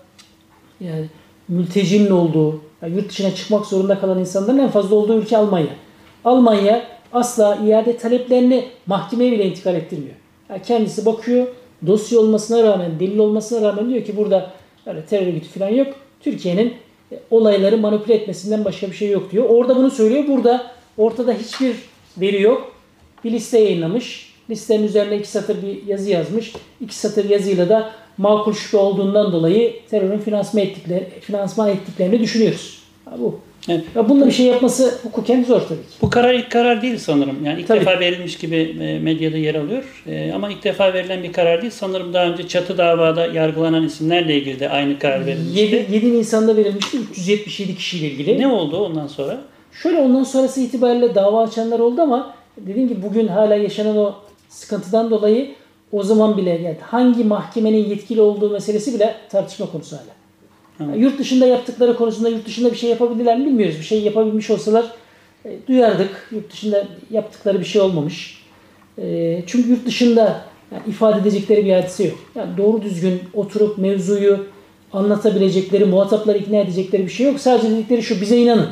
yani 0.80 1.06
mültecinin 1.48 2.10
olduğu, 2.10 2.60
yani 2.82 2.96
yurt 2.96 3.08
dışına 3.08 3.34
çıkmak 3.34 3.66
zorunda 3.66 4.00
kalan 4.00 4.18
insanların 4.18 4.58
en 4.58 4.70
fazla 4.70 4.96
olduğu 4.96 5.18
ülke 5.18 5.36
Almanya. 5.36 5.74
Almanya 6.24 6.84
asla 7.12 7.58
iade 7.66 7.96
taleplerini 7.96 8.64
mahkemeye 8.86 9.32
bile 9.32 9.46
intikal 9.46 9.74
ettirmiyor. 9.74 10.14
Yani 10.48 10.62
kendisi 10.62 11.06
bakıyor, 11.06 11.46
dosya 11.86 12.18
olmasına 12.18 12.62
rağmen, 12.62 13.00
delil 13.00 13.18
olmasına 13.18 13.68
rağmen 13.68 13.88
diyor 13.90 14.04
ki 14.04 14.16
burada 14.16 14.50
öyle 14.86 15.04
terör 15.06 15.26
örgütü 15.26 15.48
falan 15.48 15.68
yok. 15.68 15.94
Türkiye'nin 16.20 16.74
e, 17.12 17.20
olayları 17.30 17.78
manipüle 17.78 18.14
etmesinden 18.14 18.64
başka 18.64 18.86
bir 18.86 18.96
şey 18.96 19.10
yok 19.10 19.32
diyor. 19.32 19.44
Orada 19.48 19.76
bunu 19.76 19.90
söylüyor. 19.90 20.24
Burada 20.28 20.70
ortada 20.98 21.32
hiçbir 21.32 21.76
veri 22.16 22.42
yok. 22.42 22.72
Bir 23.24 23.32
liste 23.32 23.58
yayınlamış. 23.58 24.31
Listenin 24.52 24.82
üzerine 24.86 25.16
iki 25.16 25.28
satır 25.28 25.56
bir 25.62 25.86
yazı 25.86 26.10
yazmış. 26.10 26.52
İki 26.80 26.96
satır 26.96 27.30
yazıyla 27.30 27.68
da 27.68 27.90
makul 28.18 28.52
şüphe 28.52 28.76
olduğundan 28.76 29.32
dolayı 29.32 29.72
terörün 29.90 30.18
finansman 30.18 30.64
ettikleri, 30.64 31.08
finansman 31.20 31.68
ettiklerini 31.68 32.20
düşünüyoruz. 32.20 32.78
Ha, 33.04 33.14
bu. 33.18 33.38
Evet. 33.68 33.84
Ya 33.94 34.08
bununla 34.08 34.26
bir 34.26 34.32
şey 34.32 34.46
yapması 34.46 34.94
hukuken 35.02 35.44
zor 35.44 35.60
tabii 35.60 35.78
ki. 35.78 35.86
Bu 36.02 36.10
karar 36.10 36.34
ilk 36.34 36.50
karar 36.50 36.82
değil 36.82 36.98
sanırım. 36.98 37.44
Yani 37.44 37.60
ilk 37.60 37.68
Tabii. 37.68 37.80
defa 37.80 38.00
verilmiş 38.00 38.38
gibi 38.38 38.76
e, 38.80 38.98
medyada 38.98 39.36
yer 39.36 39.54
alıyor. 39.54 40.02
E, 40.06 40.32
Ama 40.32 40.50
ilk 40.50 40.64
defa 40.64 40.94
verilen 40.94 41.22
bir 41.22 41.32
karar 41.32 41.62
değil. 41.62 41.72
Sanırım 41.76 42.14
daha 42.14 42.24
önce 42.26 42.48
çatı 42.48 42.78
davada 42.78 43.26
yargılanan 43.26 43.84
isimlerle 43.84 44.36
ilgili 44.36 44.60
de 44.60 44.68
aynı 44.68 44.98
karar 44.98 45.26
verilmişti. 45.26 45.60
7, 45.60 45.86
7 45.92 46.18
Nisan'da 46.18 46.56
verilmişti 46.56 46.98
377 47.10 47.76
kişiyle 47.76 48.06
ilgili. 48.06 48.38
Ne 48.40 48.46
oldu 48.46 48.84
ondan 48.84 49.06
sonra? 49.06 49.40
Şöyle 49.82 49.98
ondan 49.98 50.24
sonrası 50.24 50.60
itibariyle 50.60 51.14
dava 51.14 51.42
açanlar 51.42 51.78
oldu 51.78 52.00
ama 52.02 52.34
dediğim 52.56 52.88
gibi 52.88 53.02
bugün 53.02 53.28
hala 53.28 53.54
yaşanan 53.54 53.96
o 53.96 54.14
sıkıntıdan 54.52 55.10
dolayı 55.10 55.54
o 55.92 56.02
zaman 56.02 56.36
bile 56.36 56.50
yani 56.50 56.76
hangi 56.80 57.24
mahkemenin 57.24 57.88
yetkili 57.88 58.20
olduğu 58.20 58.50
meselesi 58.50 58.94
bile 58.94 59.14
tartışma 59.30 59.72
konusu 59.72 59.96
hala. 59.96 60.12
Yani 60.80 61.02
yurt 61.02 61.18
dışında 61.18 61.46
yaptıkları 61.46 61.96
konusunda 61.96 62.28
yurt 62.28 62.46
dışında 62.46 62.72
bir 62.72 62.76
şey 62.76 62.90
yapabildiler 62.90 63.38
mi 63.38 63.46
bilmiyoruz. 63.46 63.78
Bir 63.78 63.84
şey 63.84 64.02
yapabilmiş 64.02 64.50
olsalar 64.50 64.84
e, 65.44 65.50
duyardık. 65.68 66.28
Yurt 66.30 66.52
dışında 66.52 66.86
yaptıkları 67.10 67.60
bir 67.60 67.64
şey 67.64 67.82
olmamış. 67.82 68.42
E, 68.98 69.38
çünkü 69.46 69.70
yurt 69.70 69.86
dışında 69.86 70.44
yani 70.72 70.82
ifade 70.88 71.20
edecekleri 71.20 71.64
bir 71.64 71.72
hadise 71.72 72.04
yok. 72.04 72.18
Yani 72.34 72.56
doğru 72.56 72.82
düzgün 72.82 73.20
oturup 73.34 73.78
mevzuyu 73.78 74.46
anlatabilecekleri, 74.92 75.84
muhatapları 75.84 76.38
ikna 76.38 76.56
edecekleri 76.56 77.02
bir 77.02 77.12
şey 77.12 77.26
yok. 77.26 77.40
Sadece 77.40 77.70
dedikleri 77.70 78.02
şu 78.02 78.20
bize 78.20 78.36
inanın. 78.36 78.68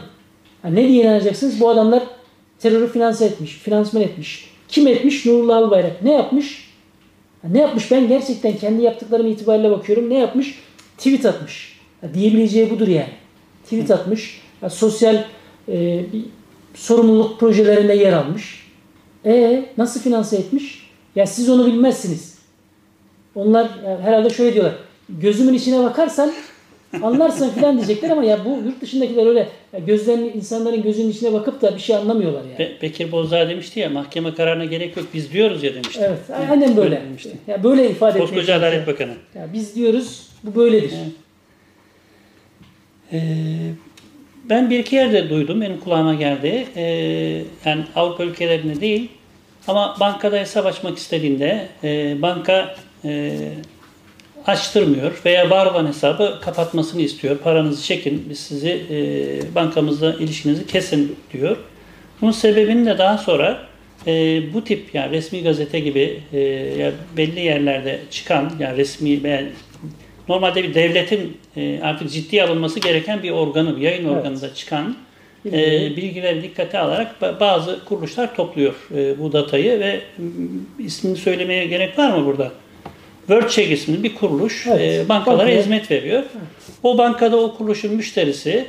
Ha, 0.63 0.69
ne 0.69 0.89
diye 0.89 1.05
inanacaksınız? 1.05 1.61
Bu 1.61 1.69
adamlar 1.69 2.03
terörü 2.59 2.89
finanse 2.93 3.25
etmiş, 3.25 3.53
finansman 3.53 4.03
etmiş. 4.03 4.50
Kim 4.71 4.87
etmiş? 4.87 5.27
Nurullah 5.27 5.57
Albayrak. 5.57 6.03
Ne 6.03 6.13
yapmış? 6.13 6.71
Ne 7.45 7.59
yapmış? 7.59 7.91
Ben 7.91 8.09
gerçekten 8.09 8.57
kendi 8.57 8.83
yaptıklarım 8.83 9.27
itibariyle 9.27 9.71
bakıyorum. 9.71 10.11
Ne 10.11 10.19
yapmış? 10.19 10.59
Tweet 10.99 11.27
atmış. 11.27 11.81
Ha, 12.01 12.07
diyebileceği 12.15 12.71
budur 12.71 12.89
yani. 12.89 13.13
Tweet 13.65 13.91
atmış. 13.91 14.41
Sosyal 14.69 15.25
e, 15.69 16.05
bir 16.13 16.25
sorumluluk 16.75 17.41
projelerinde 17.41 17.95
yer 17.95 18.13
almış. 18.13 18.67
E 19.27 19.65
nasıl 19.79 20.01
finanse 20.01 20.37
etmiş? 20.37 20.91
Ya 21.17 21.27
siz 21.27 21.49
onu 21.49 21.67
bilmezsiniz. 21.67 22.39
Onlar 23.35 23.65
ya 23.85 24.01
herhalde 24.01 24.31
şöyle 24.31 24.55
diyorlar. 24.55 24.75
Gözümün 25.09 25.55
içine 25.55 25.83
bakarsan 25.83 26.33
anlarsın 27.03 27.51
filan 27.51 27.77
diyecekler 27.77 28.11
ama 28.11 28.25
ya 28.25 28.45
bu 28.45 28.49
yurt 28.67 28.81
dışındakiler 28.81 29.27
öyle 29.27 29.49
ya 29.73 29.79
gözlerini 29.79 30.29
insanların 30.29 30.83
gözünün 30.83 31.11
içine 31.11 31.33
bakıp 31.33 31.63
da 31.63 31.75
bir 31.75 31.81
şey 31.81 31.97
anlamıyorlar 31.97 32.43
yani. 32.45 32.59
Be- 32.59 32.83
Bekir 32.83 33.13
Bozdağ 33.13 33.49
demişti 33.49 33.81
ya 33.81 33.91
mahkeme 33.91 34.35
kararına 34.35 34.65
gerek 34.65 34.97
yok 34.97 35.07
biz 35.15 35.33
diyoruz 35.33 35.63
ya 35.63 35.75
demişti. 35.75 36.01
Evet, 36.05 36.19
aynen 36.51 36.77
böyle. 36.77 37.01
demişti. 37.01 37.31
Ya 37.47 37.65
böyle 37.65 37.91
ifade 37.91 38.11
etmeye 38.11 38.27
Koskoca. 38.27 38.57
Adalet 38.57 38.87
Bakanı. 38.87 39.13
Ya 39.35 39.49
biz 39.53 39.75
diyoruz 39.77 40.27
bu 40.43 40.55
böyledir. 40.61 40.93
Evet. 41.03 41.13
Ee, 43.13 43.19
ben 44.45 44.71
bir 44.71 44.79
iki 44.79 44.97
yerde 44.97 45.31
duydum, 45.31 45.61
benim 45.61 45.81
kulağıma 45.81 46.15
geldi. 46.15 46.67
Ee, 46.77 46.83
yani 47.65 47.85
Avrupa 47.97 48.25
ülkelerinde 48.25 48.81
değil 48.81 49.09
ama 49.69 49.97
bankada 50.01 50.37
hesap 50.37 50.67
açmak 50.67 50.99
istediğinde 50.99 51.69
e, 51.85 52.23
banka 52.23 52.75
e, 53.05 53.39
açtırmıyor 54.47 55.21
veya 55.25 55.51
var 55.51 55.67
olan 55.67 55.87
hesabı 55.87 56.39
kapatmasını 56.43 57.03
istiyor. 57.03 57.39
Paranızı 57.39 57.85
çekin, 57.85 58.27
biz 58.31 58.39
sizi 58.41 58.83
e, 58.91 59.55
bankamızla 59.55 60.15
ilişkinizi 60.15 60.67
kesin 60.67 61.17
diyor. 61.33 61.57
Bunun 62.21 62.33
sebebini 62.33 62.87
de 62.87 62.99
daha 62.99 63.19
sonra 63.19 63.59
e, 64.07 64.43
bu 64.55 64.65
tip 64.65 64.95
yani 64.95 65.11
resmi 65.13 65.43
gazete 65.43 65.81
gibi 65.81 66.21
e, 66.33 66.39
ya 66.79 66.93
belli 67.17 67.41
yerlerde 67.41 68.01
çıkan 68.11 68.53
yani 68.59 68.77
resmi 68.77 69.23
veya 69.23 69.43
normalde 70.29 70.63
bir 70.63 70.75
devletin 70.75 71.37
e, 71.57 71.81
artık 71.83 72.11
ciddiye 72.11 72.43
alınması 72.45 72.81
gereken 72.81 73.23
bir 73.23 73.31
organı, 73.31 73.77
bir 73.77 73.81
yayın 73.83 74.05
Evet. 74.05 74.17
organında 74.17 74.55
çıkan 74.55 74.97
e, 75.47 75.51
Bilgileri- 75.97 76.43
dikkate 76.43 76.79
alarak 76.79 77.15
ba- 77.23 77.41
bazı 77.41 77.85
kuruluşlar 77.85 78.35
topluyor 78.37 78.75
e, 78.97 79.19
bu 79.19 79.33
datayı 79.33 79.81
ve 79.81 80.01
ismini 80.79 81.17
söylemeye 81.17 81.67
gerek 81.67 81.99
var 81.99 82.11
mı 82.19 82.27
burada? 82.27 82.53
WorldCheck 83.31 83.71
isimli 83.73 84.03
bir 84.03 84.15
kuruluş 84.15 84.67
Evet. 84.67 85.05
e, 85.07 85.09
bankalara 85.09 85.39
Bankaya- 85.43 85.59
hizmet 85.61 85.91
veriyor. 85.91 86.23
O 86.83 86.99
bankada 86.99 87.37
o 87.37 87.55
kuruluşun 87.57 87.95
müşterisi 87.95 88.67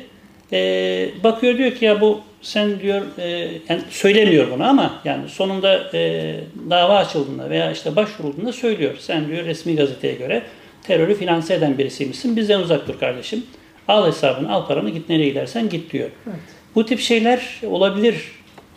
e, 0.54 1.10
bakıyor 1.24 1.58
diyor 1.58 1.72
ki 1.72 1.86
ya 1.86 2.02
bu 2.02 2.20
sen 2.42 2.80
diyor 2.80 3.02
e, 3.18 3.30
yani 3.70 3.82
söylemiyor 3.90 4.52
bunu 4.52 4.64
ama 4.68 5.02
yani 5.06 5.30
sonunda 5.30 5.90
e, 5.94 6.34
dava 6.70 6.98
açıldığında 6.98 7.50
veya 7.50 7.72
işte 7.72 7.96
başvurulduğunda 7.96 8.54
söylüyor. 8.54 8.96
Sen 9.00 9.28
diyor 9.28 9.46
resmi 9.46 9.76
gazeteye 9.76 10.14
göre 10.14 10.44
terörü 10.84 11.16
finanse 11.16 11.54
eden 11.54 11.78
birisiymişsin. 11.78 12.36
Bizden 12.36 12.60
uzak 12.60 12.88
dur 12.88 13.00
kardeşim. 13.00 13.44
Al 13.88 14.08
hesabını, 14.08 14.52
al 14.54 14.68
paranı, 14.68 14.90
git 14.90 15.10
nereye 15.10 15.30
gidersen 15.30 15.70
git 15.70 15.94
diyor. 15.94 16.10
Evet. 16.28 16.40
Bu 16.76 16.86
tip 16.86 17.00
şeyler 17.00 17.60
olabilir. 17.68 18.16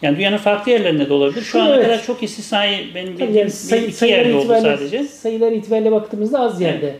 Yani 0.05 0.17
dünyanın 0.17 0.37
farklı 0.37 0.73
yerlerinde 0.73 1.09
de 1.09 1.13
olabilir. 1.13 1.43
Şu 1.43 1.63
ana 1.63 1.75
Evet. 1.75 1.87
kadar 1.87 2.03
çok 2.03 2.23
istisnai 2.23 2.89
benim 2.95 3.07
Tabii 3.07 3.19
bildiğim 3.19 3.37
yani 3.37 3.47
bir, 3.47 3.53
sayı, 3.53 3.83
iki 3.85 3.93
sayılar 3.93 4.19
yerde 4.19 4.35
oldu 4.37 4.47
sadece. 4.63 5.05
sayılar 5.05 5.53
itibariyle 5.53 5.93
baktığımızda 5.93 6.41
az 6.41 6.61
yerde 6.61 6.95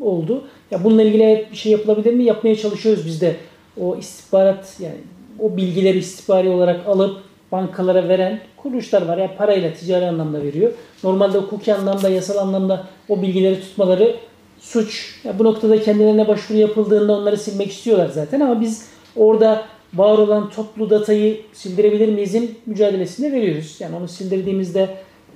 oldu. 0.00 0.44
Ya 0.70 0.84
bununla 0.84 1.02
ilgili 1.02 1.46
bir 1.52 1.56
şey 1.56 1.72
yapılabilir 1.72 2.14
mi? 2.14 2.24
Yapmaya 2.24 2.56
çalışıyoruz 2.56 3.06
biz 3.06 3.20
de. 3.20 3.36
O 3.80 3.96
istihbarat 3.96 4.76
yani 4.80 4.96
o 5.38 5.56
bilgileri 5.56 5.98
istihbari 5.98 6.48
olarak 6.48 6.86
alıp 6.86 7.20
bankalara 7.52 8.08
veren 8.08 8.40
kuruluşlar 8.56 9.02
var. 9.02 9.18
Yani 9.18 9.30
parayla 9.38 9.72
ticari 9.72 10.06
anlamda 10.06 10.42
veriyor. 10.42 10.72
Normalde 11.04 11.38
hukuki 11.38 11.74
anlamda, 11.74 12.08
yasal 12.08 12.36
anlamda 12.36 12.86
o 13.08 13.22
bilgileri 13.22 13.60
tutmaları 13.60 14.16
suç. 14.60 15.20
Ya 15.24 15.38
bu 15.38 15.44
noktada 15.44 15.82
kendilerine 15.82 16.28
başvuru 16.28 16.58
yapıldığında 16.58 17.12
onları 17.12 17.36
silmek 17.36 17.70
istiyorlar 17.70 18.08
zaten 18.08 18.40
ama 18.40 18.60
biz 18.60 18.86
orada 19.16 19.64
var 19.94 20.18
olan 20.18 20.50
toplu 20.50 20.90
datayı 20.90 21.40
sildirebilir 21.52 22.08
miyizin 22.08 22.58
mücadelesini 22.66 23.32
veriyoruz. 23.32 23.76
Yani 23.80 23.96
onu 23.96 24.08
sildirdiğimizde 24.08 24.88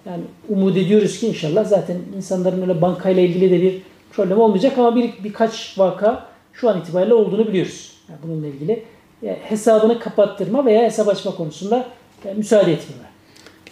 yani 0.07 0.23
umut 0.49 0.77
ediyoruz 0.77 1.21
ki 1.21 1.27
inşallah 1.27 1.65
zaten 1.65 1.97
insanların 2.17 2.63
öyle 2.63 2.83
bankayla 2.83 3.23
ilgili 3.23 3.51
de 3.51 3.63
bir 3.63 3.83
problem 4.13 4.41
olmayacak 4.41 4.79
ama 4.79 4.97
bir 4.97 5.11
birkaç 5.25 5.79
vaka 5.79 6.27
şu 6.53 6.69
an 6.69 6.81
itibariyle 6.81 7.15
olduğunu 7.15 7.49
biliyoruz. 7.49 7.93
Yani 8.09 8.19
bununla 8.23 8.47
ilgili 8.47 8.83
yani 9.23 9.39
hesabını 9.43 9.99
kapattırma 9.99 10.67
veya 10.67 10.83
hesap 10.83 11.09
açma 11.09 11.35
konusunda 11.35 11.87
yani 12.25 12.39
müsaade 12.39 12.73
etmiyorlar. 12.73 13.11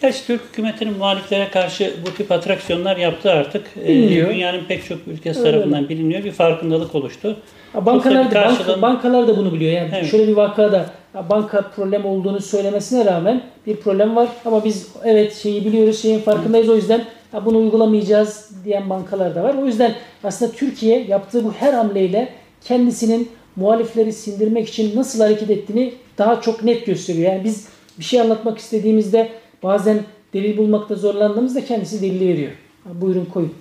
Gerçi 0.01 0.25
Türk 0.27 0.41
hükümetinin 0.51 0.97
muhaliflere 0.97 1.49
karşı 1.51 1.93
bu 2.05 2.13
tip 2.13 2.31
atraksiyonlar 2.31 2.97
yaptı 2.97 3.31
artık. 3.31 3.67
Ee, 3.83 3.87
Biliniyor. 3.87 4.29
dünyanın 4.29 4.63
pek 4.67 4.85
çok 4.85 4.97
ülkesi 5.07 5.39
Öyle 5.39 5.51
tarafından 5.51 5.89
biliniyor. 5.89 6.23
Bir 6.23 6.31
farkındalık 6.31 6.95
oluştu. 6.95 7.37
Bankalar, 7.75 8.25
da, 8.31 8.33
karşılığın- 8.33 8.81
bankalar 8.81 9.27
da 9.27 9.37
bunu 9.37 9.53
biliyor. 9.53 9.71
Yani 9.71 9.89
Evet. 9.95 10.11
şöyle 10.11 10.27
bir 10.27 10.33
vakada 10.33 10.85
banka 11.29 11.61
problem 11.75 12.05
olduğunu 12.05 12.41
söylemesine 12.41 13.05
rağmen 13.05 13.41
bir 13.67 13.75
problem 13.75 14.15
var 14.15 14.27
ama 14.45 14.65
biz 14.65 14.87
evet 15.03 15.35
şeyi 15.35 15.65
biliyoruz, 15.65 16.01
şeyin 16.01 16.19
farkındayız 16.19 16.69
o 16.69 16.75
yüzden 16.75 17.01
bunu 17.45 17.57
uygulamayacağız 17.57 18.51
diyen 18.65 18.89
bankalar 18.89 19.35
da 19.35 19.43
var. 19.43 19.55
O 19.61 19.65
yüzden 19.65 19.93
aslında 20.23 20.51
Türkiye 20.51 21.03
yaptığı 21.03 21.43
bu 21.43 21.53
her 21.59 21.73
hamleyle 21.73 22.29
kendisinin 22.63 23.29
muhalifleri 23.55 24.13
sindirmek 24.13 24.69
için 24.69 24.95
nasıl 24.95 25.19
hareket 25.23 25.49
ettiğini 25.49 25.93
daha 26.17 26.41
çok 26.41 26.63
net 26.63 26.85
gösteriyor. 26.85 27.31
Yani 27.33 27.43
biz 27.43 27.67
bir 27.99 28.03
şey 28.03 28.21
anlatmak 28.21 28.57
istediğimizde 28.57 29.29
bazen 29.63 30.03
delil 30.33 30.57
bulmakta 30.57 30.95
zorlandığımızda 30.95 31.65
kendisi 31.65 32.01
delili 32.01 32.27
veriyor. 32.27 32.51
Ha, 32.83 32.89
buyurun 33.01 33.25
koyun. 33.25 33.53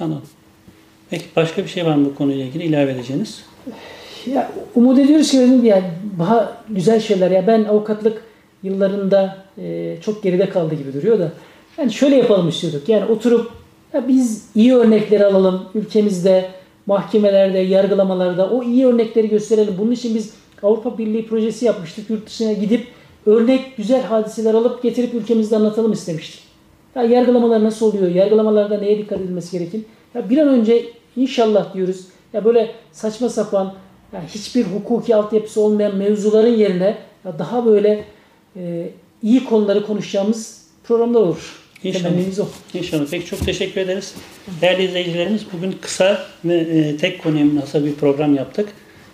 Anladım. 0.00 0.28
Peki 1.10 1.24
başka 1.36 1.64
bir 1.64 1.68
şey 1.68 1.86
var 1.86 1.94
mı 1.94 2.04
bu 2.04 2.14
konuyla 2.14 2.44
ilgili 2.44 2.64
ilave 2.64 2.92
edeceğiniz? 2.92 3.44
Ya 4.26 4.52
umut 4.74 4.98
ediyoruz 4.98 5.30
ki 5.30 5.38
dedim 5.38 5.64
ya 5.64 5.82
daha 6.18 6.62
güzel 6.68 7.00
şeyler 7.00 7.30
ya 7.30 7.46
ben 7.46 7.64
avukatlık 7.64 8.22
yıllarında 8.62 9.36
e, 9.58 9.96
çok 10.04 10.22
geride 10.22 10.48
kaldı 10.48 10.74
gibi 10.74 10.94
duruyor 10.94 11.18
da 11.18 11.32
yani 11.78 11.92
şöyle 11.92 12.16
yapalım 12.16 12.48
istiyorduk 12.48 12.88
yani 12.88 13.04
oturup 13.04 13.50
ya 13.92 14.08
biz 14.08 14.46
iyi 14.54 14.74
örnekleri 14.74 15.24
alalım 15.24 15.68
ülkemizde 15.74 16.48
mahkemelerde 16.86 17.58
yargılamalarda 17.58 18.50
o 18.50 18.62
iyi 18.62 18.86
örnekleri 18.86 19.28
gösterelim 19.28 19.74
bunun 19.78 19.92
için 19.92 20.14
biz 20.14 20.34
Avrupa 20.62 20.98
Birliği 20.98 21.26
projesi 21.26 21.64
yapmıştık 21.64 22.10
yurt 22.10 22.26
dışına 22.26 22.52
gidip 22.52 22.86
örnek 23.26 23.76
güzel 23.76 24.02
hadiseler 24.02 24.54
alıp 24.54 24.82
getirip 24.82 25.14
ülkemizde 25.14 25.56
anlatalım 25.56 25.92
istemiştik. 25.92 26.42
Ya 26.94 27.02
yargılamalar 27.02 27.64
nasıl 27.64 27.86
oluyor? 27.86 28.14
Yargılamalarda 28.14 28.78
neye 28.78 28.98
dikkat 28.98 29.20
edilmesi 29.20 29.58
gerekir? 29.58 29.80
Ya 30.14 30.30
bir 30.30 30.38
an 30.38 30.48
önce 30.48 30.84
inşallah 31.16 31.74
diyoruz. 31.74 32.04
Ya 32.32 32.44
böyle 32.44 32.70
saçma 32.92 33.28
sapan, 33.28 33.74
ya 34.12 34.22
hiçbir 34.34 34.64
hukuki 34.64 35.14
altyapısı 35.14 35.60
olmayan 35.60 35.96
mevzuların 35.96 36.56
yerine 36.56 36.98
ya 37.24 37.38
daha 37.38 37.66
böyle 37.66 38.04
e, 38.56 38.90
iyi 39.22 39.44
konuları 39.44 39.86
konuşacağımız 39.86 40.66
programlar 40.84 41.20
olur. 41.20 41.62
İnşallah. 41.84 42.02
Temennimiz 42.02 42.40
o. 42.40 42.46
İnşallah. 42.74 43.06
Peki 43.10 43.26
çok 43.26 43.44
teşekkür 43.44 43.80
ederiz. 43.80 44.14
Değerli 44.60 44.84
izleyicilerimiz 44.84 45.42
bugün 45.52 45.74
kısa 45.80 46.22
ve 46.44 46.56
e, 46.56 46.96
tek 46.96 47.22
konuya 47.22 47.44
bir 47.74 47.94
program 47.94 48.34
yaptık. 48.34 48.68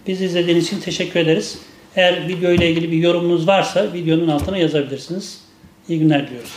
Biz 0.07 0.23
izlediğiniz 0.23 0.67
için 0.67 0.81
teşekkür 0.81 1.21
ederiz. 1.21 1.59
Eğer 1.97 2.29
video 2.29 2.51
ile 2.51 2.71
ilgili 2.71 2.93
bir 2.93 2.97
yorumunuz 2.97 3.47
varsa 3.47 3.93
videonun 3.93 4.29
altına 4.29 4.59
yazabilirsiniz. 4.59 5.41
İyi 5.89 5.99
günler 5.99 6.27
diliyoruz. 6.27 6.53